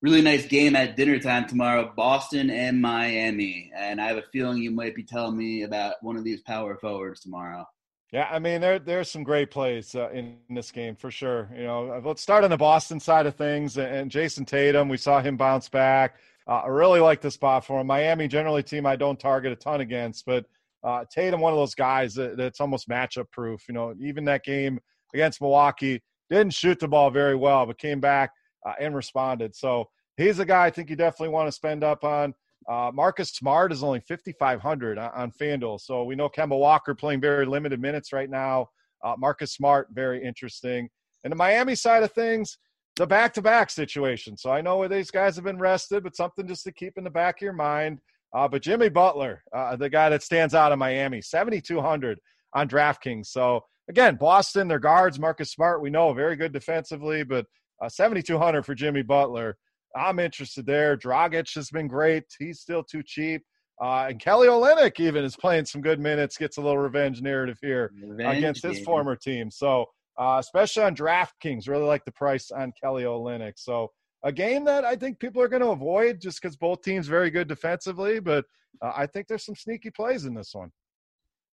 [0.00, 3.72] really nice game at dinner time tomorrow, Boston and Miami.
[3.76, 6.76] And I have a feeling you might be telling me about one of these power
[6.76, 7.66] forwards tomorrow.
[8.12, 11.48] Yeah, I mean there there's some great plays uh, in, this game for sure.
[11.56, 13.78] You know, uh, let's start on the Boston side of things.
[13.78, 16.16] And Jayson Tatum, we saw him bounce back.
[16.48, 17.86] Uh, I really like this spot for him.
[17.86, 20.44] Miami, generally, team I don't target a ton against, but
[20.82, 23.62] uh, Tatum, one of those guys that, that's almost matchup proof.
[23.68, 24.80] You know, even that game
[25.14, 28.30] against Milwaukee, didn't shoot the ball very well, but came back
[28.66, 29.54] uh, and responded.
[29.54, 32.34] So he's a guy I think you definitely want to spend up on.
[32.68, 35.80] Uh, Marcus Smart is only 5,500 on, FanDuel.
[35.80, 38.68] So we know Kemba Walker playing very limited minutes right now.
[39.04, 40.88] Uh, Marcus Smart, very interesting.
[41.24, 42.58] And the Miami side of things,
[42.96, 44.36] the back to back situation.
[44.36, 47.10] So I know these guys have been rested, but something just to keep in the
[47.10, 47.98] back of your mind.
[48.34, 52.18] Uh, but Jimmy Butler, uh, the guy that stands out in Miami, 7,200
[52.54, 53.26] on DraftKings.
[53.26, 57.46] So again, Boston, their guards, Marcus Smart, we know very good defensively, but
[57.82, 59.56] uh, 7,200 for Jimmy Butler.
[59.96, 60.96] I'm interested there.
[60.96, 62.24] Dragic has been great.
[62.38, 63.42] He's still too cheap.
[63.82, 67.58] Uh, and Kelly Olynyk even is playing some good minutes, gets a little revenge narrative
[67.62, 68.84] here revenge against his game.
[68.84, 69.50] former team.
[69.50, 69.86] So,
[70.18, 73.54] uh, especially on DraftKings, really like the price on Kelly Olynyk.
[73.56, 73.90] So,
[74.22, 77.30] a game that I think people are going to avoid just because both teams very
[77.30, 78.44] good defensively, but
[78.82, 80.70] uh, I think there's some sneaky plays in this one.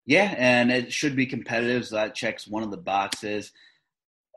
[0.07, 1.89] Yeah, and it should be competitive.
[1.89, 3.51] So that checks one of the boxes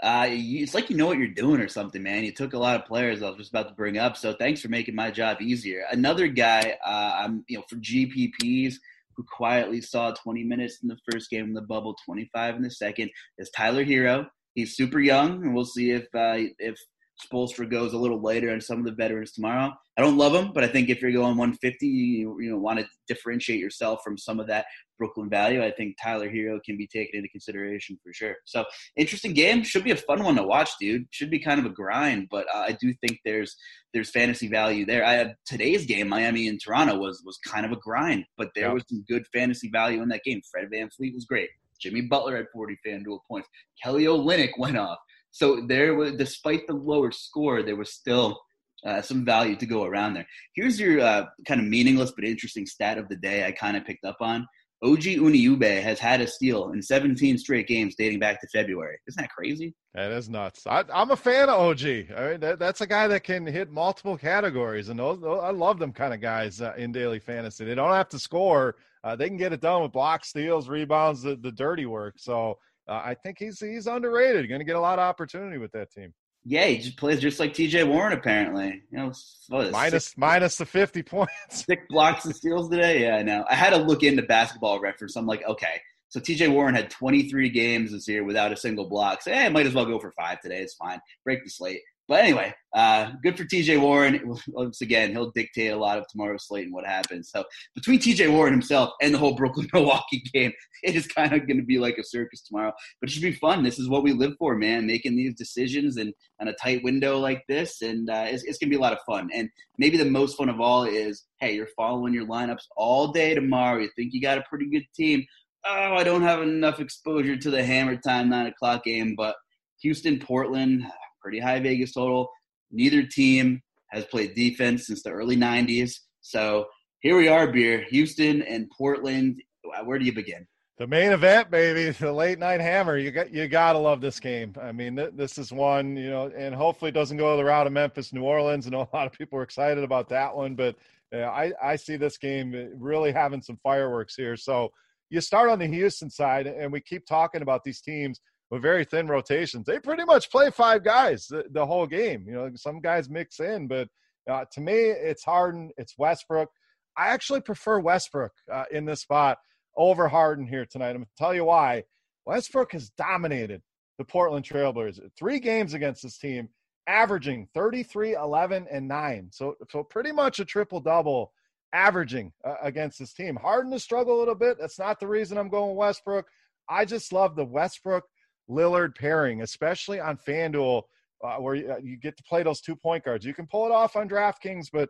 [0.03, 2.23] uh, it's like you know what you're doing or something, man.
[2.23, 4.61] You took a lot of players I was just about to bring up, so thanks
[4.61, 5.85] for making my job easier.
[5.89, 8.75] Another guy, uh, I'm you know for GPPs
[9.15, 12.71] who quietly saw 20 minutes in the first game in the bubble, 25 in the
[12.71, 14.27] second, is Tyler Herro.
[14.55, 16.77] He's super young, and we'll see if uh, if
[17.23, 19.71] Spoelstra goes a little later and some of the veterans tomorrow.
[19.97, 22.79] I don't love them, but I think if you're going 150, you, you know want
[22.79, 24.65] to differentiate yourself from some of that
[24.97, 25.63] Brooklyn value.
[25.63, 28.35] I think Tyler Herro can be taken into consideration for sure.
[28.43, 28.65] So
[28.97, 31.07] interesting game, should be a fun one to watch, dude.
[31.11, 33.55] Should be kind of a grind, but uh, I do think there's
[33.93, 35.05] there's fantasy value there.
[35.05, 38.73] I had today's game, Miami and Toronto was was kind of a grind, but there
[38.73, 40.41] was some good fantasy value in that game.
[40.51, 41.49] Fred VanVleet was great.
[41.79, 43.47] Jimmy Butler had 40 FanDuel points.
[43.81, 44.97] Kelly Olynyk went off.
[45.35, 48.39] So there was, despite the lower score, there was still
[48.85, 50.25] uh, some value to go around there.
[50.55, 53.83] Here's your uh, kind of meaningless but interesting stat of the day I kind of
[53.83, 54.47] picked up on.
[54.81, 58.97] OG Anunoby has had a steal in 17 straight games dating back to February.
[59.09, 59.75] Isn't that crazy?
[59.93, 60.65] That is nuts.
[60.67, 61.81] I, am a fan of OG.
[61.83, 65.51] I mean, that, that's a guy that can hit multiple categories, and those, those I
[65.51, 67.65] love them kind of guys uh, in daily fantasy.
[67.65, 71.23] They don't have to score; uh, they can get it done with blocks, steals, rebounds,
[71.23, 72.15] the, the dirty work.
[72.19, 72.57] So
[72.87, 74.47] uh, I think he's he's underrated.
[74.47, 76.13] Going to get a lot of opportunity with that team.
[76.47, 77.85] Yeah, he just plays just like T.J.
[77.85, 78.83] Warren apparently.
[78.91, 79.11] You know,
[79.49, 83.01] minus, six, minus the fifty points, six blocks and steals today.
[83.01, 83.45] Yeah, I know.
[83.49, 85.15] I had to look into basketball reference.
[85.15, 86.47] I'm like, okay, so T.J.
[86.47, 89.21] Warren had 23 games this year without a single block.
[89.21, 90.59] So, hey, I might as well go for five today.
[90.59, 90.99] It's fine.
[91.25, 91.81] Break the slate.
[92.07, 94.35] But anyway, uh, good for TJ Warren.
[94.49, 97.31] Once again, he'll dictate a lot of tomorrow's slate and what happens.
[97.31, 97.43] So
[97.73, 100.53] between TJ Warren himself and the whole Brooklyn Milwaukee game,
[100.83, 102.71] it is kind of going to be like a circus tomorrow.
[103.01, 103.63] But it should be fun.
[103.63, 104.85] This is what we live for, man.
[104.85, 108.69] Making these decisions and on a tight window like this, and uh, it's, it's going
[108.69, 109.29] to be a lot of fun.
[109.33, 109.49] And
[109.79, 113.79] maybe the most fun of all is, hey, you're following your lineups all day tomorrow.
[113.79, 115.25] You think you got a pretty good team.
[115.65, 119.35] Oh, I don't have enough exposure to the Hammer Time nine o'clock game, but
[119.81, 120.85] Houston, Portland
[121.25, 122.29] pretty high Vegas total.
[122.71, 125.93] Neither team has played defense since the early 90s.
[126.21, 126.67] So
[126.99, 127.83] here we are, beer.
[127.89, 129.41] Houston and Portland.
[129.85, 130.45] Where do you begin?
[130.77, 132.95] The main event, baby, the late night hammer.
[132.95, 134.53] You got you got to love this game.
[134.61, 137.65] I mean, th- this is one, you know, and hopefully it doesn't go the route
[137.65, 138.67] of Memphis, New Orleans.
[138.67, 140.75] I know a lot of people are excited about that one, but
[141.11, 144.37] uh, I I see this game really having some fireworks here.
[144.37, 144.69] So
[145.09, 148.19] you start on the Houston side, and we keep talking about these teams
[148.51, 149.65] with very thin rotations.
[149.65, 152.25] They pretty much play five guys the, the whole game.
[152.27, 153.87] You know, some guys mix in, but
[154.29, 156.49] uh, to me, it's Harden, it's Westbrook.
[156.97, 159.37] I actually prefer Westbrook uh, in this spot
[159.75, 160.91] over Harden here tonight.
[160.91, 161.83] I'm going to tell you why.
[162.25, 163.61] Westbrook has dominated
[163.97, 164.99] the Portland Trailblazers.
[165.17, 166.49] Three games against this team,
[166.87, 169.29] averaging 33, 11, and 9.
[169.31, 171.31] So, so pretty much a triple double
[171.73, 173.35] averaging uh, against this team.
[173.35, 174.57] Harden has struggled a little bit.
[174.59, 176.25] That's not the reason I'm going Westbrook.
[176.69, 178.05] I just love the Westbrook
[178.49, 180.83] Lillard pairing, especially on FanDuel,
[181.23, 183.25] uh, where you, uh, you, get to play those two point guards.
[183.25, 184.89] You can pull it off on DraftKings, but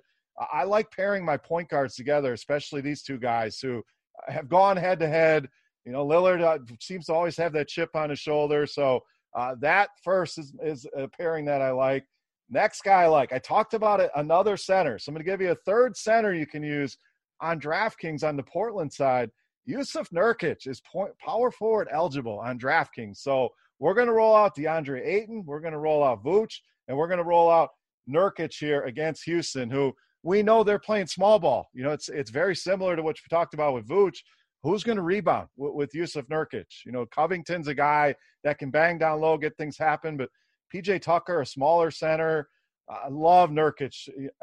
[0.51, 3.83] I like pairing my point guards together, especially these two guys who
[4.27, 5.47] have gone head to head.
[5.85, 8.65] You know, Lillard uh, seems to always have that chip on his shoulder.
[8.65, 9.01] So
[9.35, 12.05] uh, that first is, is a pairing that I like.
[12.49, 14.99] Next guy I like, I talked about it, another center.
[14.99, 16.97] So I'm going to give you a third center you can use
[17.41, 19.31] on DraftKings on the Portland side.
[19.67, 23.17] Jusuf Nurkic is point, power forward eligible on DraftKings.
[23.17, 23.49] So
[23.79, 26.53] we're going to roll out DeAndre Ayton, we're going to roll out Vooch,
[26.87, 27.69] and we're going to roll out
[28.09, 29.93] Nurkic here against Houston, who
[30.23, 31.67] we know they're playing small ball.
[31.73, 34.17] You know, it's it's very similar to what we talked about with Vooch.
[34.63, 36.65] Who's going to rebound with, with Jusuf Nurkic?
[36.85, 40.29] You know, Covington's a guy that can bang down low, get things happen, but
[40.73, 42.47] PJ Tucker, a smaller center.
[42.89, 43.93] I love Nurkic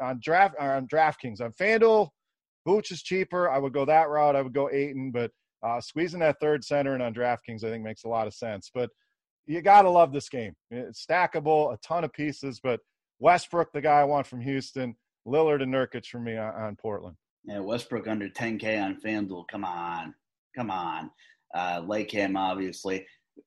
[0.01, 1.41] on draft on DraftKings.
[1.41, 2.09] On FanDuel,
[2.67, 3.49] Vooch is cheaper.
[3.49, 4.35] I would go that route.
[4.35, 5.31] I would go Ayton, but
[5.65, 8.69] uh, squeezing that third center and on DraftKings, I think makes a lot of sense.
[8.73, 8.89] But
[9.45, 10.53] you got to love this game.
[10.71, 12.59] It's stackable, a ton of pieces.
[12.61, 12.79] But
[13.19, 14.95] Westbrook, the guy I want from Houston,
[15.27, 17.15] Lillard and Nurkic for me on, on Portland.
[17.45, 19.45] Yeah, Westbrook under 10K on FanDuel.
[19.51, 20.13] Come on,
[20.55, 21.11] come on.
[21.53, 23.05] Uh, like him, obviously.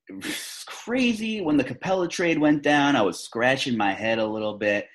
[0.65, 2.95] crazy when the Capela trade went down.
[2.95, 4.87] I was scratching my head a little bit.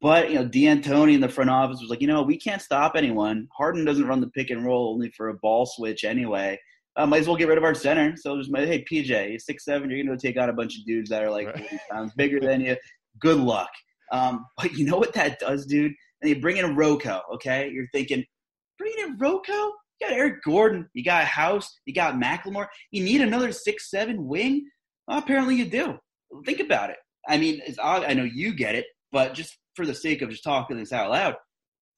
[0.00, 2.92] But, you know, D'Antoni in the front office was like, you know, we can't stop
[2.94, 3.48] anyone.
[3.56, 6.58] Harden doesn't run the pick and roll only for a ball switch anyway.
[6.96, 8.14] Uh, might as well get rid of our center.
[8.16, 9.88] So just, hey, PJ, you're six seven.
[9.88, 11.80] You're going to take on a bunch of dudes that are like right.
[11.90, 12.76] pounds bigger than you.
[13.20, 13.70] Good luck.
[14.12, 15.92] Um, but you know what that does, dude?
[16.20, 17.70] And you bring in Rocco, okay?
[17.70, 18.24] You're thinking,
[18.78, 19.52] bring in Rocco?
[19.52, 20.88] You got Eric Gordon.
[20.92, 21.72] You got House.
[21.86, 22.66] You got McLemore.
[22.90, 24.68] You need another six seven wing?
[25.06, 25.98] Well, apparently you do.
[26.44, 26.96] Think about it.
[27.28, 28.04] I mean, it's odd.
[28.04, 31.10] I know you get it, but just for the sake of just talking this out
[31.10, 31.36] loud,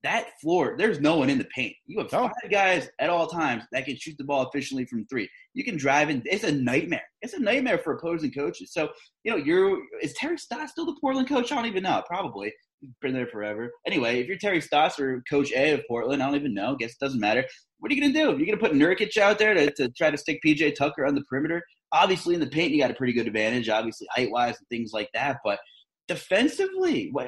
[0.03, 1.74] that floor, there's no one in the paint.
[1.87, 5.28] You have five guys at all times that can shoot the ball efficiently from three.
[5.53, 6.22] You can drive in.
[6.24, 7.05] It's a nightmare.
[7.20, 8.72] It's a nightmare for opposing coaches.
[8.72, 8.89] So,
[9.24, 11.53] you know, you're is Terry Stotts still the Portland coach?
[11.53, 12.03] I don't even know.
[12.07, 12.53] Probably.
[12.81, 13.70] He's been there forever.
[13.87, 16.76] Anyway, if you're Terry Stotts or Coach A of Portland, I don't even know.
[16.76, 17.45] Guess it doesn't matter.
[17.78, 18.26] What are you going to do?
[18.43, 21.14] You're going to put Nurkic out there to, to try to stick PJ Tucker on
[21.14, 21.62] the perimeter?
[21.93, 24.93] Obviously, in the paint, you got a pretty good advantage, obviously, height wise and things
[24.95, 25.39] like that.
[25.45, 25.59] But
[26.11, 27.26] defensively, uh,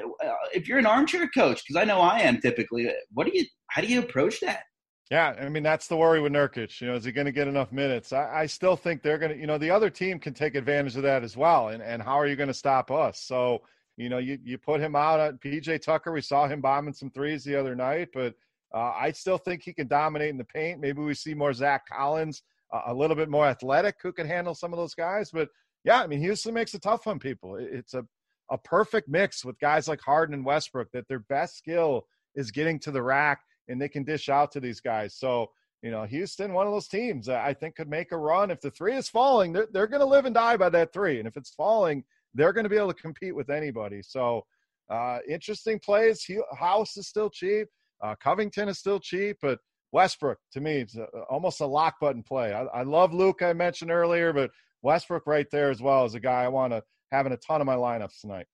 [0.53, 3.81] if you're an armchair coach, because I know I am typically, what do you, how
[3.81, 4.63] do you approach that?
[5.09, 6.81] Yeah, I mean that's the worry with Nurkic.
[6.81, 8.11] You know, is he going to get enough minutes?
[8.11, 9.37] I, I still think they're going to.
[9.37, 11.69] You know, the other team can take advantage of that as well.
[11.69, 13.19] And and how are you going to stop us?
[13.19, 13.61] So
[13.95, 16.11] you know, you you put him out at PJ Tucker.
[16.11, 18.33] We saw him bombing some threes the other night, but
[18.73, 20.79] uh, I still think he can dominate in the paint.
[20.79, 22.41] Maybe we see more Zach Collins,
[22.73, 25.29] uh, a little bit more athletic, who can handle some of those guys.
[25.31, 25.49] But
[25.83, 27.57] yeah, I mean, Houston makes it tough on people.
[27.59, 28.05] It's a
[28.51, 32.79] a perfect mix with guys like Harden and Westbrook that their best skill is getting
[32.79, 35.15] to the rack and they can dish out to these guys.
[35.15, 38.51] So, you know, Houston, one of those teams I think could make a run.
[38.51, 41.19] If the three is falling, they're, they're going to live and die by that three.
[41.19, 44.01] And if it's falling, they're going to be able to compete with anybody.
[44.01, 44.45] So,
[44.89, 46.25] uh, interesting plays.
[46.57, 47.67] House is still cheap.
[48.01, 49.59] Uh, Covington is still cheap, but
[49.93, 52.51] Westbrook to me it's a, almost a lock button play.
[52.51, 56.19] I, I love Luke I mentioned earlier, but Westbrook right there as well is a
[56.19, 56.83] guy I want to
[57.13, 58.47] having a ton of my lineups tonight.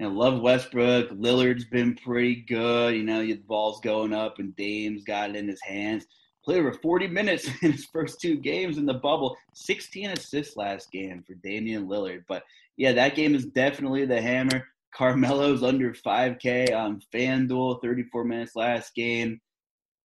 [0.00, 1.10] I love Westbrook.
[1.10, 2.94] Lillard's been pretty good.
[2.94, 6.06] You know, the ball's going up, and Dame's got it in his hands.
[6.44, 9.36] Played over 40 minutes in his first two games in the bubble.
[9.54, 12.24] 16 assists last game for Damian Lillard.
[12.28, 12.44] But
[12.76, 14.66] yeah, that game is definitely the hammer.
[14.94, 19.40] Carmelo's under 5K on FanDuel, 34 minutes last game.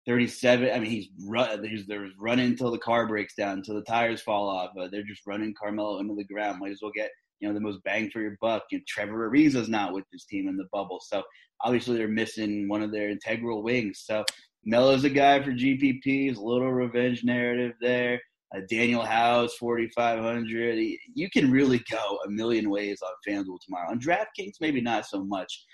[0.07, 0.71] 37.
[0.71, 1.63] I mean, he's run.
[1.63, 4.71] He's there's running until the car breaks down, until the tires fall off.
[4.91, 6.59] They're just running Carmelo into the ground.
[6.59, 7.11] Might as well get
[7.41, 8.63] you know the most bang for your buck.
[8.71, 11.23] Know, Trevor Ariza's not with this team in the bubble, so
[11.63, 14.03] obviously they're missing one of their integral wings.
[14.05, 14.23] So
[14.63, 16.37] Melo's a guy for GPPs.
[16.37, 18.21] A little revenge narrative there.
[18.55, 20.77] Uh, Danuel House, 4,500.
[21.13, 23.89] You can really go a million ways on FanDuel tomorrow.
[23.89, 25.65] On DraftKings, maybe not so much.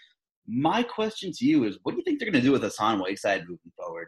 [0.47, 2.99] My question to you is what do you think they're going to do with Hassan
[2.99, 4.07] Whiteside moving forward?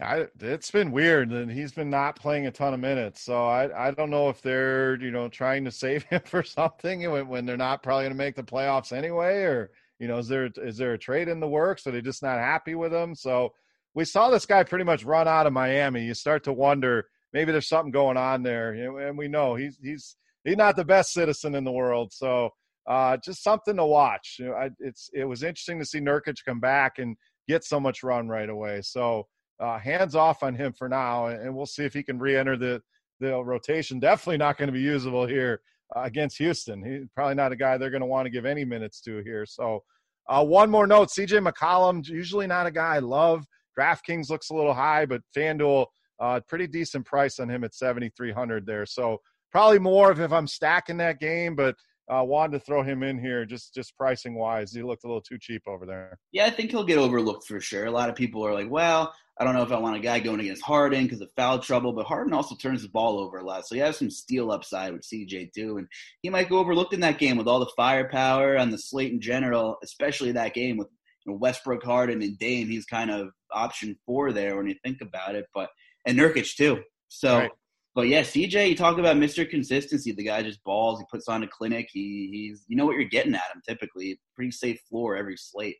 [0.00, 3.22] I, it's been weird, and he's been not playing a ton of minutes.
[3.22, 7.10] So I, I don't know if they're you know trying to save him for something
[7.10, 10.28] when, when they're not probably going to make the playoffs anyway, or you know is
[10.28, 11.86] there is there a trade in the works?
[11.86, 13.14] Are they just not happy with him?
[13.14, 13.52] So
[13.94, 16.04] we saw this guy pretty much run out of Miami.
[16.04, 20.16] You start to wonder maybe there's something going on there, and we know he's he's
[20.44, 22.12] he's not the best citizen in the world.
[22.12, 22.50] So
[22.86, 24.36] uh, just something to watch.
[24.38, 27.78] You know, I, it's it was interesting to see Nurkic come back and get so
[27.80, 28.82] much run right away.
[28.82, 29.26] So
[29.60, 32.80] uh, hands off on him for now, and we'll see if he can re-enter the
[33.20, 33.98] the rotation.
[33.98, 35.60] Definitely not going to be usable here
[35.96, 36.84] uh, against Houston.
[36.84, 39.44] He's probably not a guy they're going to want to give any minutes to here.
[39.44, 39.82] So,
[40.28, 43.44] uh, one more note: CJ McCollum, usually not a guy I love.
[43.78, 45.86] DraftKings looks a little high, but FanDuel,
[46.20, 48.84] uh, pretty decent price on him at 7,300 there.
[48.84, 49.18] So
[49.52, 51.76] probably more if, if I'm stacking that game, but
[52.12, 54.72] uh, wanted to throw him in here just just pricing wise.
[54.72, 56.18] He looked a little too cheap over there.
[56.32, 57.84] Yeah, I think he'll get overlooked for sure.
[57.84, 60.18] A lot of people are like, well, I don't know if I want a guy
[60.18, 63.44] going against Harden because of foul trouble, but Harden also turns the ball over a
[63.44, 63.66] lot.
[63.66, 65.78] So he has some steal upside with CJ too.
[65.78, 65.86] And
[66.22, 69.20] he might go overlooked in that game with all the firepower on the slate in
[69.20, 70.88] general, especially that game with
[71.24, 72.68] you know, Westbrook, Harden, and Dame.
[72.68, 75.46] He's kind of option four there when you think about it.
[75.54, 75.70] But
[76.04, 76.82] and Nurkic too.
[77.06, 77.50] So right.
[77.94, 79.48] but yeah, CJ, you talk about Mr.
[79.48, 80.10] Consistency.
[80.10, 80.98] The guy just balls.
[80.98, 81.88] He puts on a clinic.
[81.92, 84.18] He, he's you know what you're getting at him typically.
[84.34, 85.76] Pretty safe floor every slate.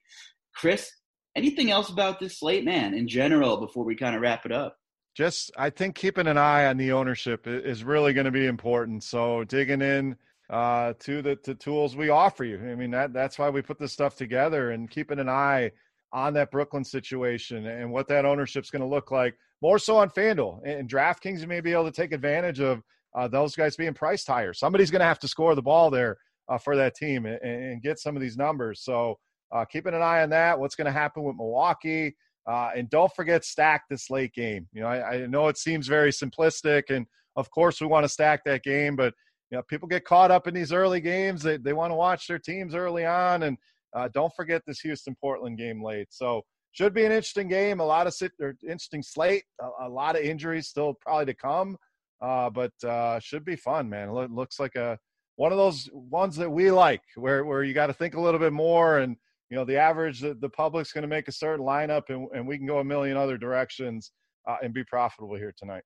[0.54, 0.90] Chris,
[1.38, 4.76] anything else about this slate, man, in general, before we kind of wrap it up?
[5.16, 9.02] Just, I think keeping an eye on the ownership is really going to be important.
[9.02, 10.16] So digging in
[10.50, 12.58] uh, to the to tools we offer you.
[12.58, 15.72] I mean that that's why we put this stuff together and keeping an eye
[16.12, 19.34] on that Brooklyn situation and what that ownership's going to look like.
[19.60, 22.82] More so on FanDuel and DraftKings, you may be able to take advantage of
[23.14, 24.54] uh, those guys being priced higher.
[24.54, 26.16] Somebody's going to have to score the ball there
[26.48, 28.82] uh, for that team and, and, get some of these numbers.
[28.82, 29.18] So
[29.52, 30.58] uh, keeping an eye on that.
[30.58, 32.16] What's going to happen with Milwaukee?
[32.46, 34.66] Uh, and don't forget stack this late game.
[34.72, 38.08] You know, I, I know it seems very simplistic, and of course we want to
[38.08, 39.12] stack that game, but
[39.50, 41.42] you know, people get caught up in these early games.
[41.42, 43.56] They they want to watch their teams early on, and
[43.94, 46.08] uh, don't forget this Houston Portland game late.
[46.10, 46.42] So
[46.72, 47.80] should be an interesting game.
[47.80, 49.44] A lot of sit or interesting slate.
[49.60, 51.76] A, a, lot of injuries still probably to come,
[52.20, 54.10] uh, but uh, should be fun, man.
[54.10, 54.98] It looks like a
[55.36, 58.40] one of those ones that we like, where where you got to think a little
[58.40, 59.16] bit more, and
[59.50, 62.46] you know the average the, the public's going to make a certain lineup, and, and
[62.46, 64.12] we can go a million other directions
[64.48, 65.82] uh, and be profitable here tonight.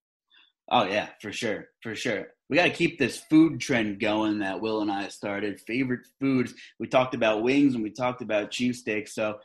[0.71, 2.29] Oh yeah, for sure, for sure.
[2.49, 5.61] We got to keep this food trend going that Will and I started.
[5.61, 6.55] Favorite foods.
[6.79, 9.11] We talked about wings and we talked about cheesesteaks.
[9.11, 9.39] So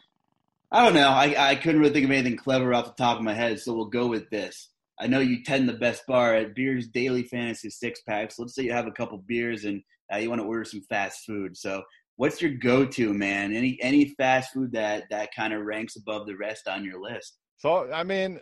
[0.72, 1.10] I don't know.
[1.10, 3.60] I, I couldn't really think of anything clever off the top of my head.
[3.60, 4.70] So we'll go with this.
[5.00, 8.38] I know you tend the best bar at Beers Daily Fantasy six packs.
[8.38, 9.82] Let's say you have a couple beers and
[10.14, 11.56] uh, you want to order some fast food.
[11.58, 11.84] So
[12.18, 13.56] what's your go-to, man?
[13.56, 17.38] Any any fast food that that kind of ranks above the rest on your list?
[17.56, 18.40] So I mean,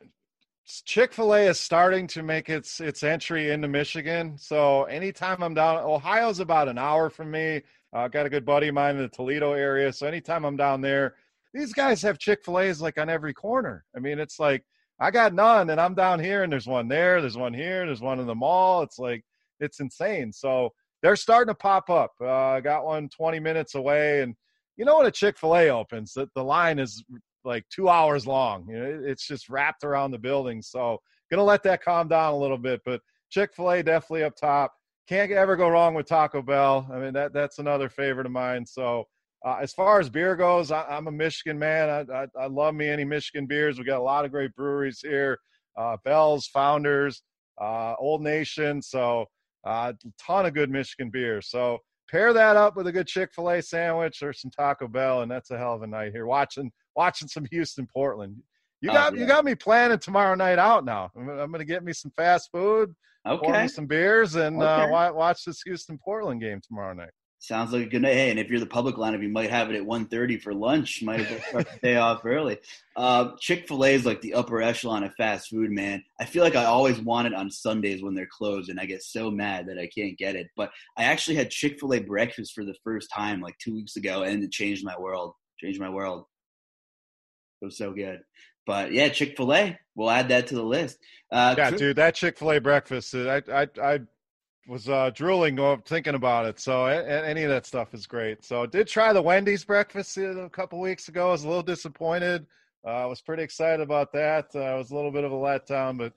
[0.86, 4.38] Chick Fil A is starting to make its its entry into Michigan.
[4.38, 7.62] So anytime I'm down, Ohio's about an hour from me.
[7.94, 9.94] I uh, got a good buddy of mine in the Toledo area.
[9.94, 11.16] So anytime I'm down there,
[11.54, 13.86] these guys have Chick Fil A's like on every corner.
[13.96, 14.64] I mean, it's like
[15.00, 18.02] I got none, and I'm down here, and there's one there, there's one here, there's
[18.02, 18.82] one in the mall.
[18.82, 19.24] It's like
[19.60, 20.32] it's insane.
[20.32, 20.72] So
[21.06, 22.14] they're starting to pop up.
[22.20, 24.34] Uh, I got one 20 minutes away, and
[24.76, 27.04] you know when a Chick Fil A opens, the, the line is
[27.44, 28.68] like two hours long.
[28.68, 30.64] You know, it's just wrapped around the building.
[30.64, 30.98] So
[31.30, 32.82] gonna let that calm down a little bit.
[32.84, 34.74] But Chick Fil A definitely up top.
[35.08, 36.90] Can't ever go wrong with Taco Bell.
[36.92, 38.66] I mean that that's another favorite of mine.
[38.66, 39.04] So
[39.46, 41.88] uh, as far as beer goes, I, am a Michigan man.
[41.88, 43.78] I, I, I, love me any Michigan beers.
[43.78, 45.38] We got a lot of great breweries here.
[45.78, 47.22] Uh, Bell's, Founders,
[47.62, 48.82] uh, Old Nation.
[48.82, 49.28] So
[49.66, 51.50] a uh, ton of good Michigan beers.
[51.50, 55.22] So pair that up with a good Chick Fil A sandwich or some Taco Bell,
[55.22, 56.26] and that's a hell of a night here.
[56.26, 58.38] Watching watching some Houston Portland.
[58.82, 59.22] You oh, got oh, yeah.
[59.22, 61.10] you got me planning tomorrow night out now.
[61.16, 62.94] I'm, I'm going to get me some fast food,
[63.28, 63.44] okay.
[63.44, 64.94] pour me some beers, and uh, okay.
[64.94, 67.12] uh, watch this Houston Portland game tomorrow night.
[67.40, 68.14] Sounds like a good night.
[68.14, 71.04] Hey, and if you're the public lineup, you might have it at 1.30 for lunch.
[71.04, 72.58] Might start the day off early.
[72.96, 76.04] Uh, Chick Fil A is like the upper echelon of fast food, man.
[76.20, 79.04] I feel like I always want it on Sundays when they're closed, and I get
[79.04, 80.48] so mad that I can't get it.
[80.56, 83.96] But I actually had Chick Fil A breakfast for the first time like two weeks
[83.96, 85.34] ago, and it changed my world.
[85.60, 86.26] Changed my world.
[87.62, 88.22] It was so good.
[88.66, 89.78] But yeah, Chick Fil A.
[89.94, 90.98] We'll add that to the list.
[91.32, 93.14] Uh, yeah, dude, that Chick Fil A breakfast.
[93.14, 94.00] I I I
[94.68, 96.60] was uh, drooling thinking about it.
[96.60, 98.44] So any of that stuff is great.
[98.44, 101.30] So did try the Wendy's breakfast a couple weeks ago.
[101.30, 102.46] I was a little disappointed.
[102.86, 104.48] Uh, I was pretty excited about that.
[104.56, 106.14] Uh, it was a little bit of a letdown, but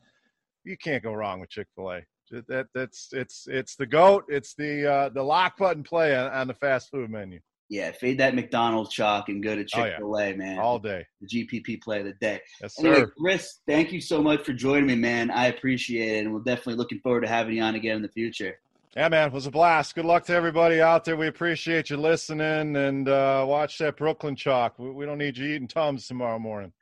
[0.64, 2.01] you can't go wrong with Chick Fil A.
[2.30, 4.24] That that's it's it's the goat.
[4.28, 7.40] It's the uh, the lock button play on, on the fast food menu.
[7.71, 10.37] Yeah, fade that McDonald's chalk and go to Chick Fil A, oh, yeah.
[10.37, 10.59] man.
[10.59, 11.07] All day.
[11.21, 12.41] The GPP play of the day.
[12.62, 12.93] Yes, sir.
[12.93, 15.31] Anyway, Chris, thank you so much for joining me, man.
[15.31, 18.09] I appreciate it, and we're definitely looking forward to having you on again in the
[18.09, 18.59] future.
[18.97, 19.95] Yeah, man, it was a blast.
[19.95, 21.16] Good luck to everybody out there.
[21.16, 24.79] We appreciate you listening and uh, watch that Brooklyn chalk.
[24.79, 26.73] We, we don't need you eating Tums tomorrow morning.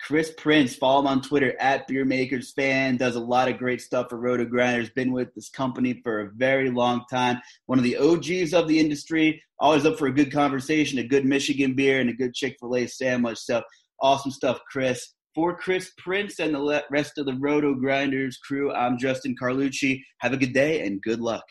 [0.00, 2.96] Chris Prince, follow him on Twitter at Beermakers Fan.
[2.96, 4.90] Does a lot of great stuff for Roto Grinders.
[4.90, 7.40] Been with this company for a very long time.
[7.66, 9.42] One of the OGs of the industry.
[9.58, 12.76] Always up for a good conversation, a good Michigan beer, and a good Chick Fil
[12.76, 13.38] A sandwich.
[13.38, 13.62] So
[14.00, 15.14] awesome stuff, Chris.
[15.34, 20.00] For Chris Prince and the rest of the Roto Grinders crew, I'm Justin Carlucci.
[20.18, 21.44] Have a good day and good luck.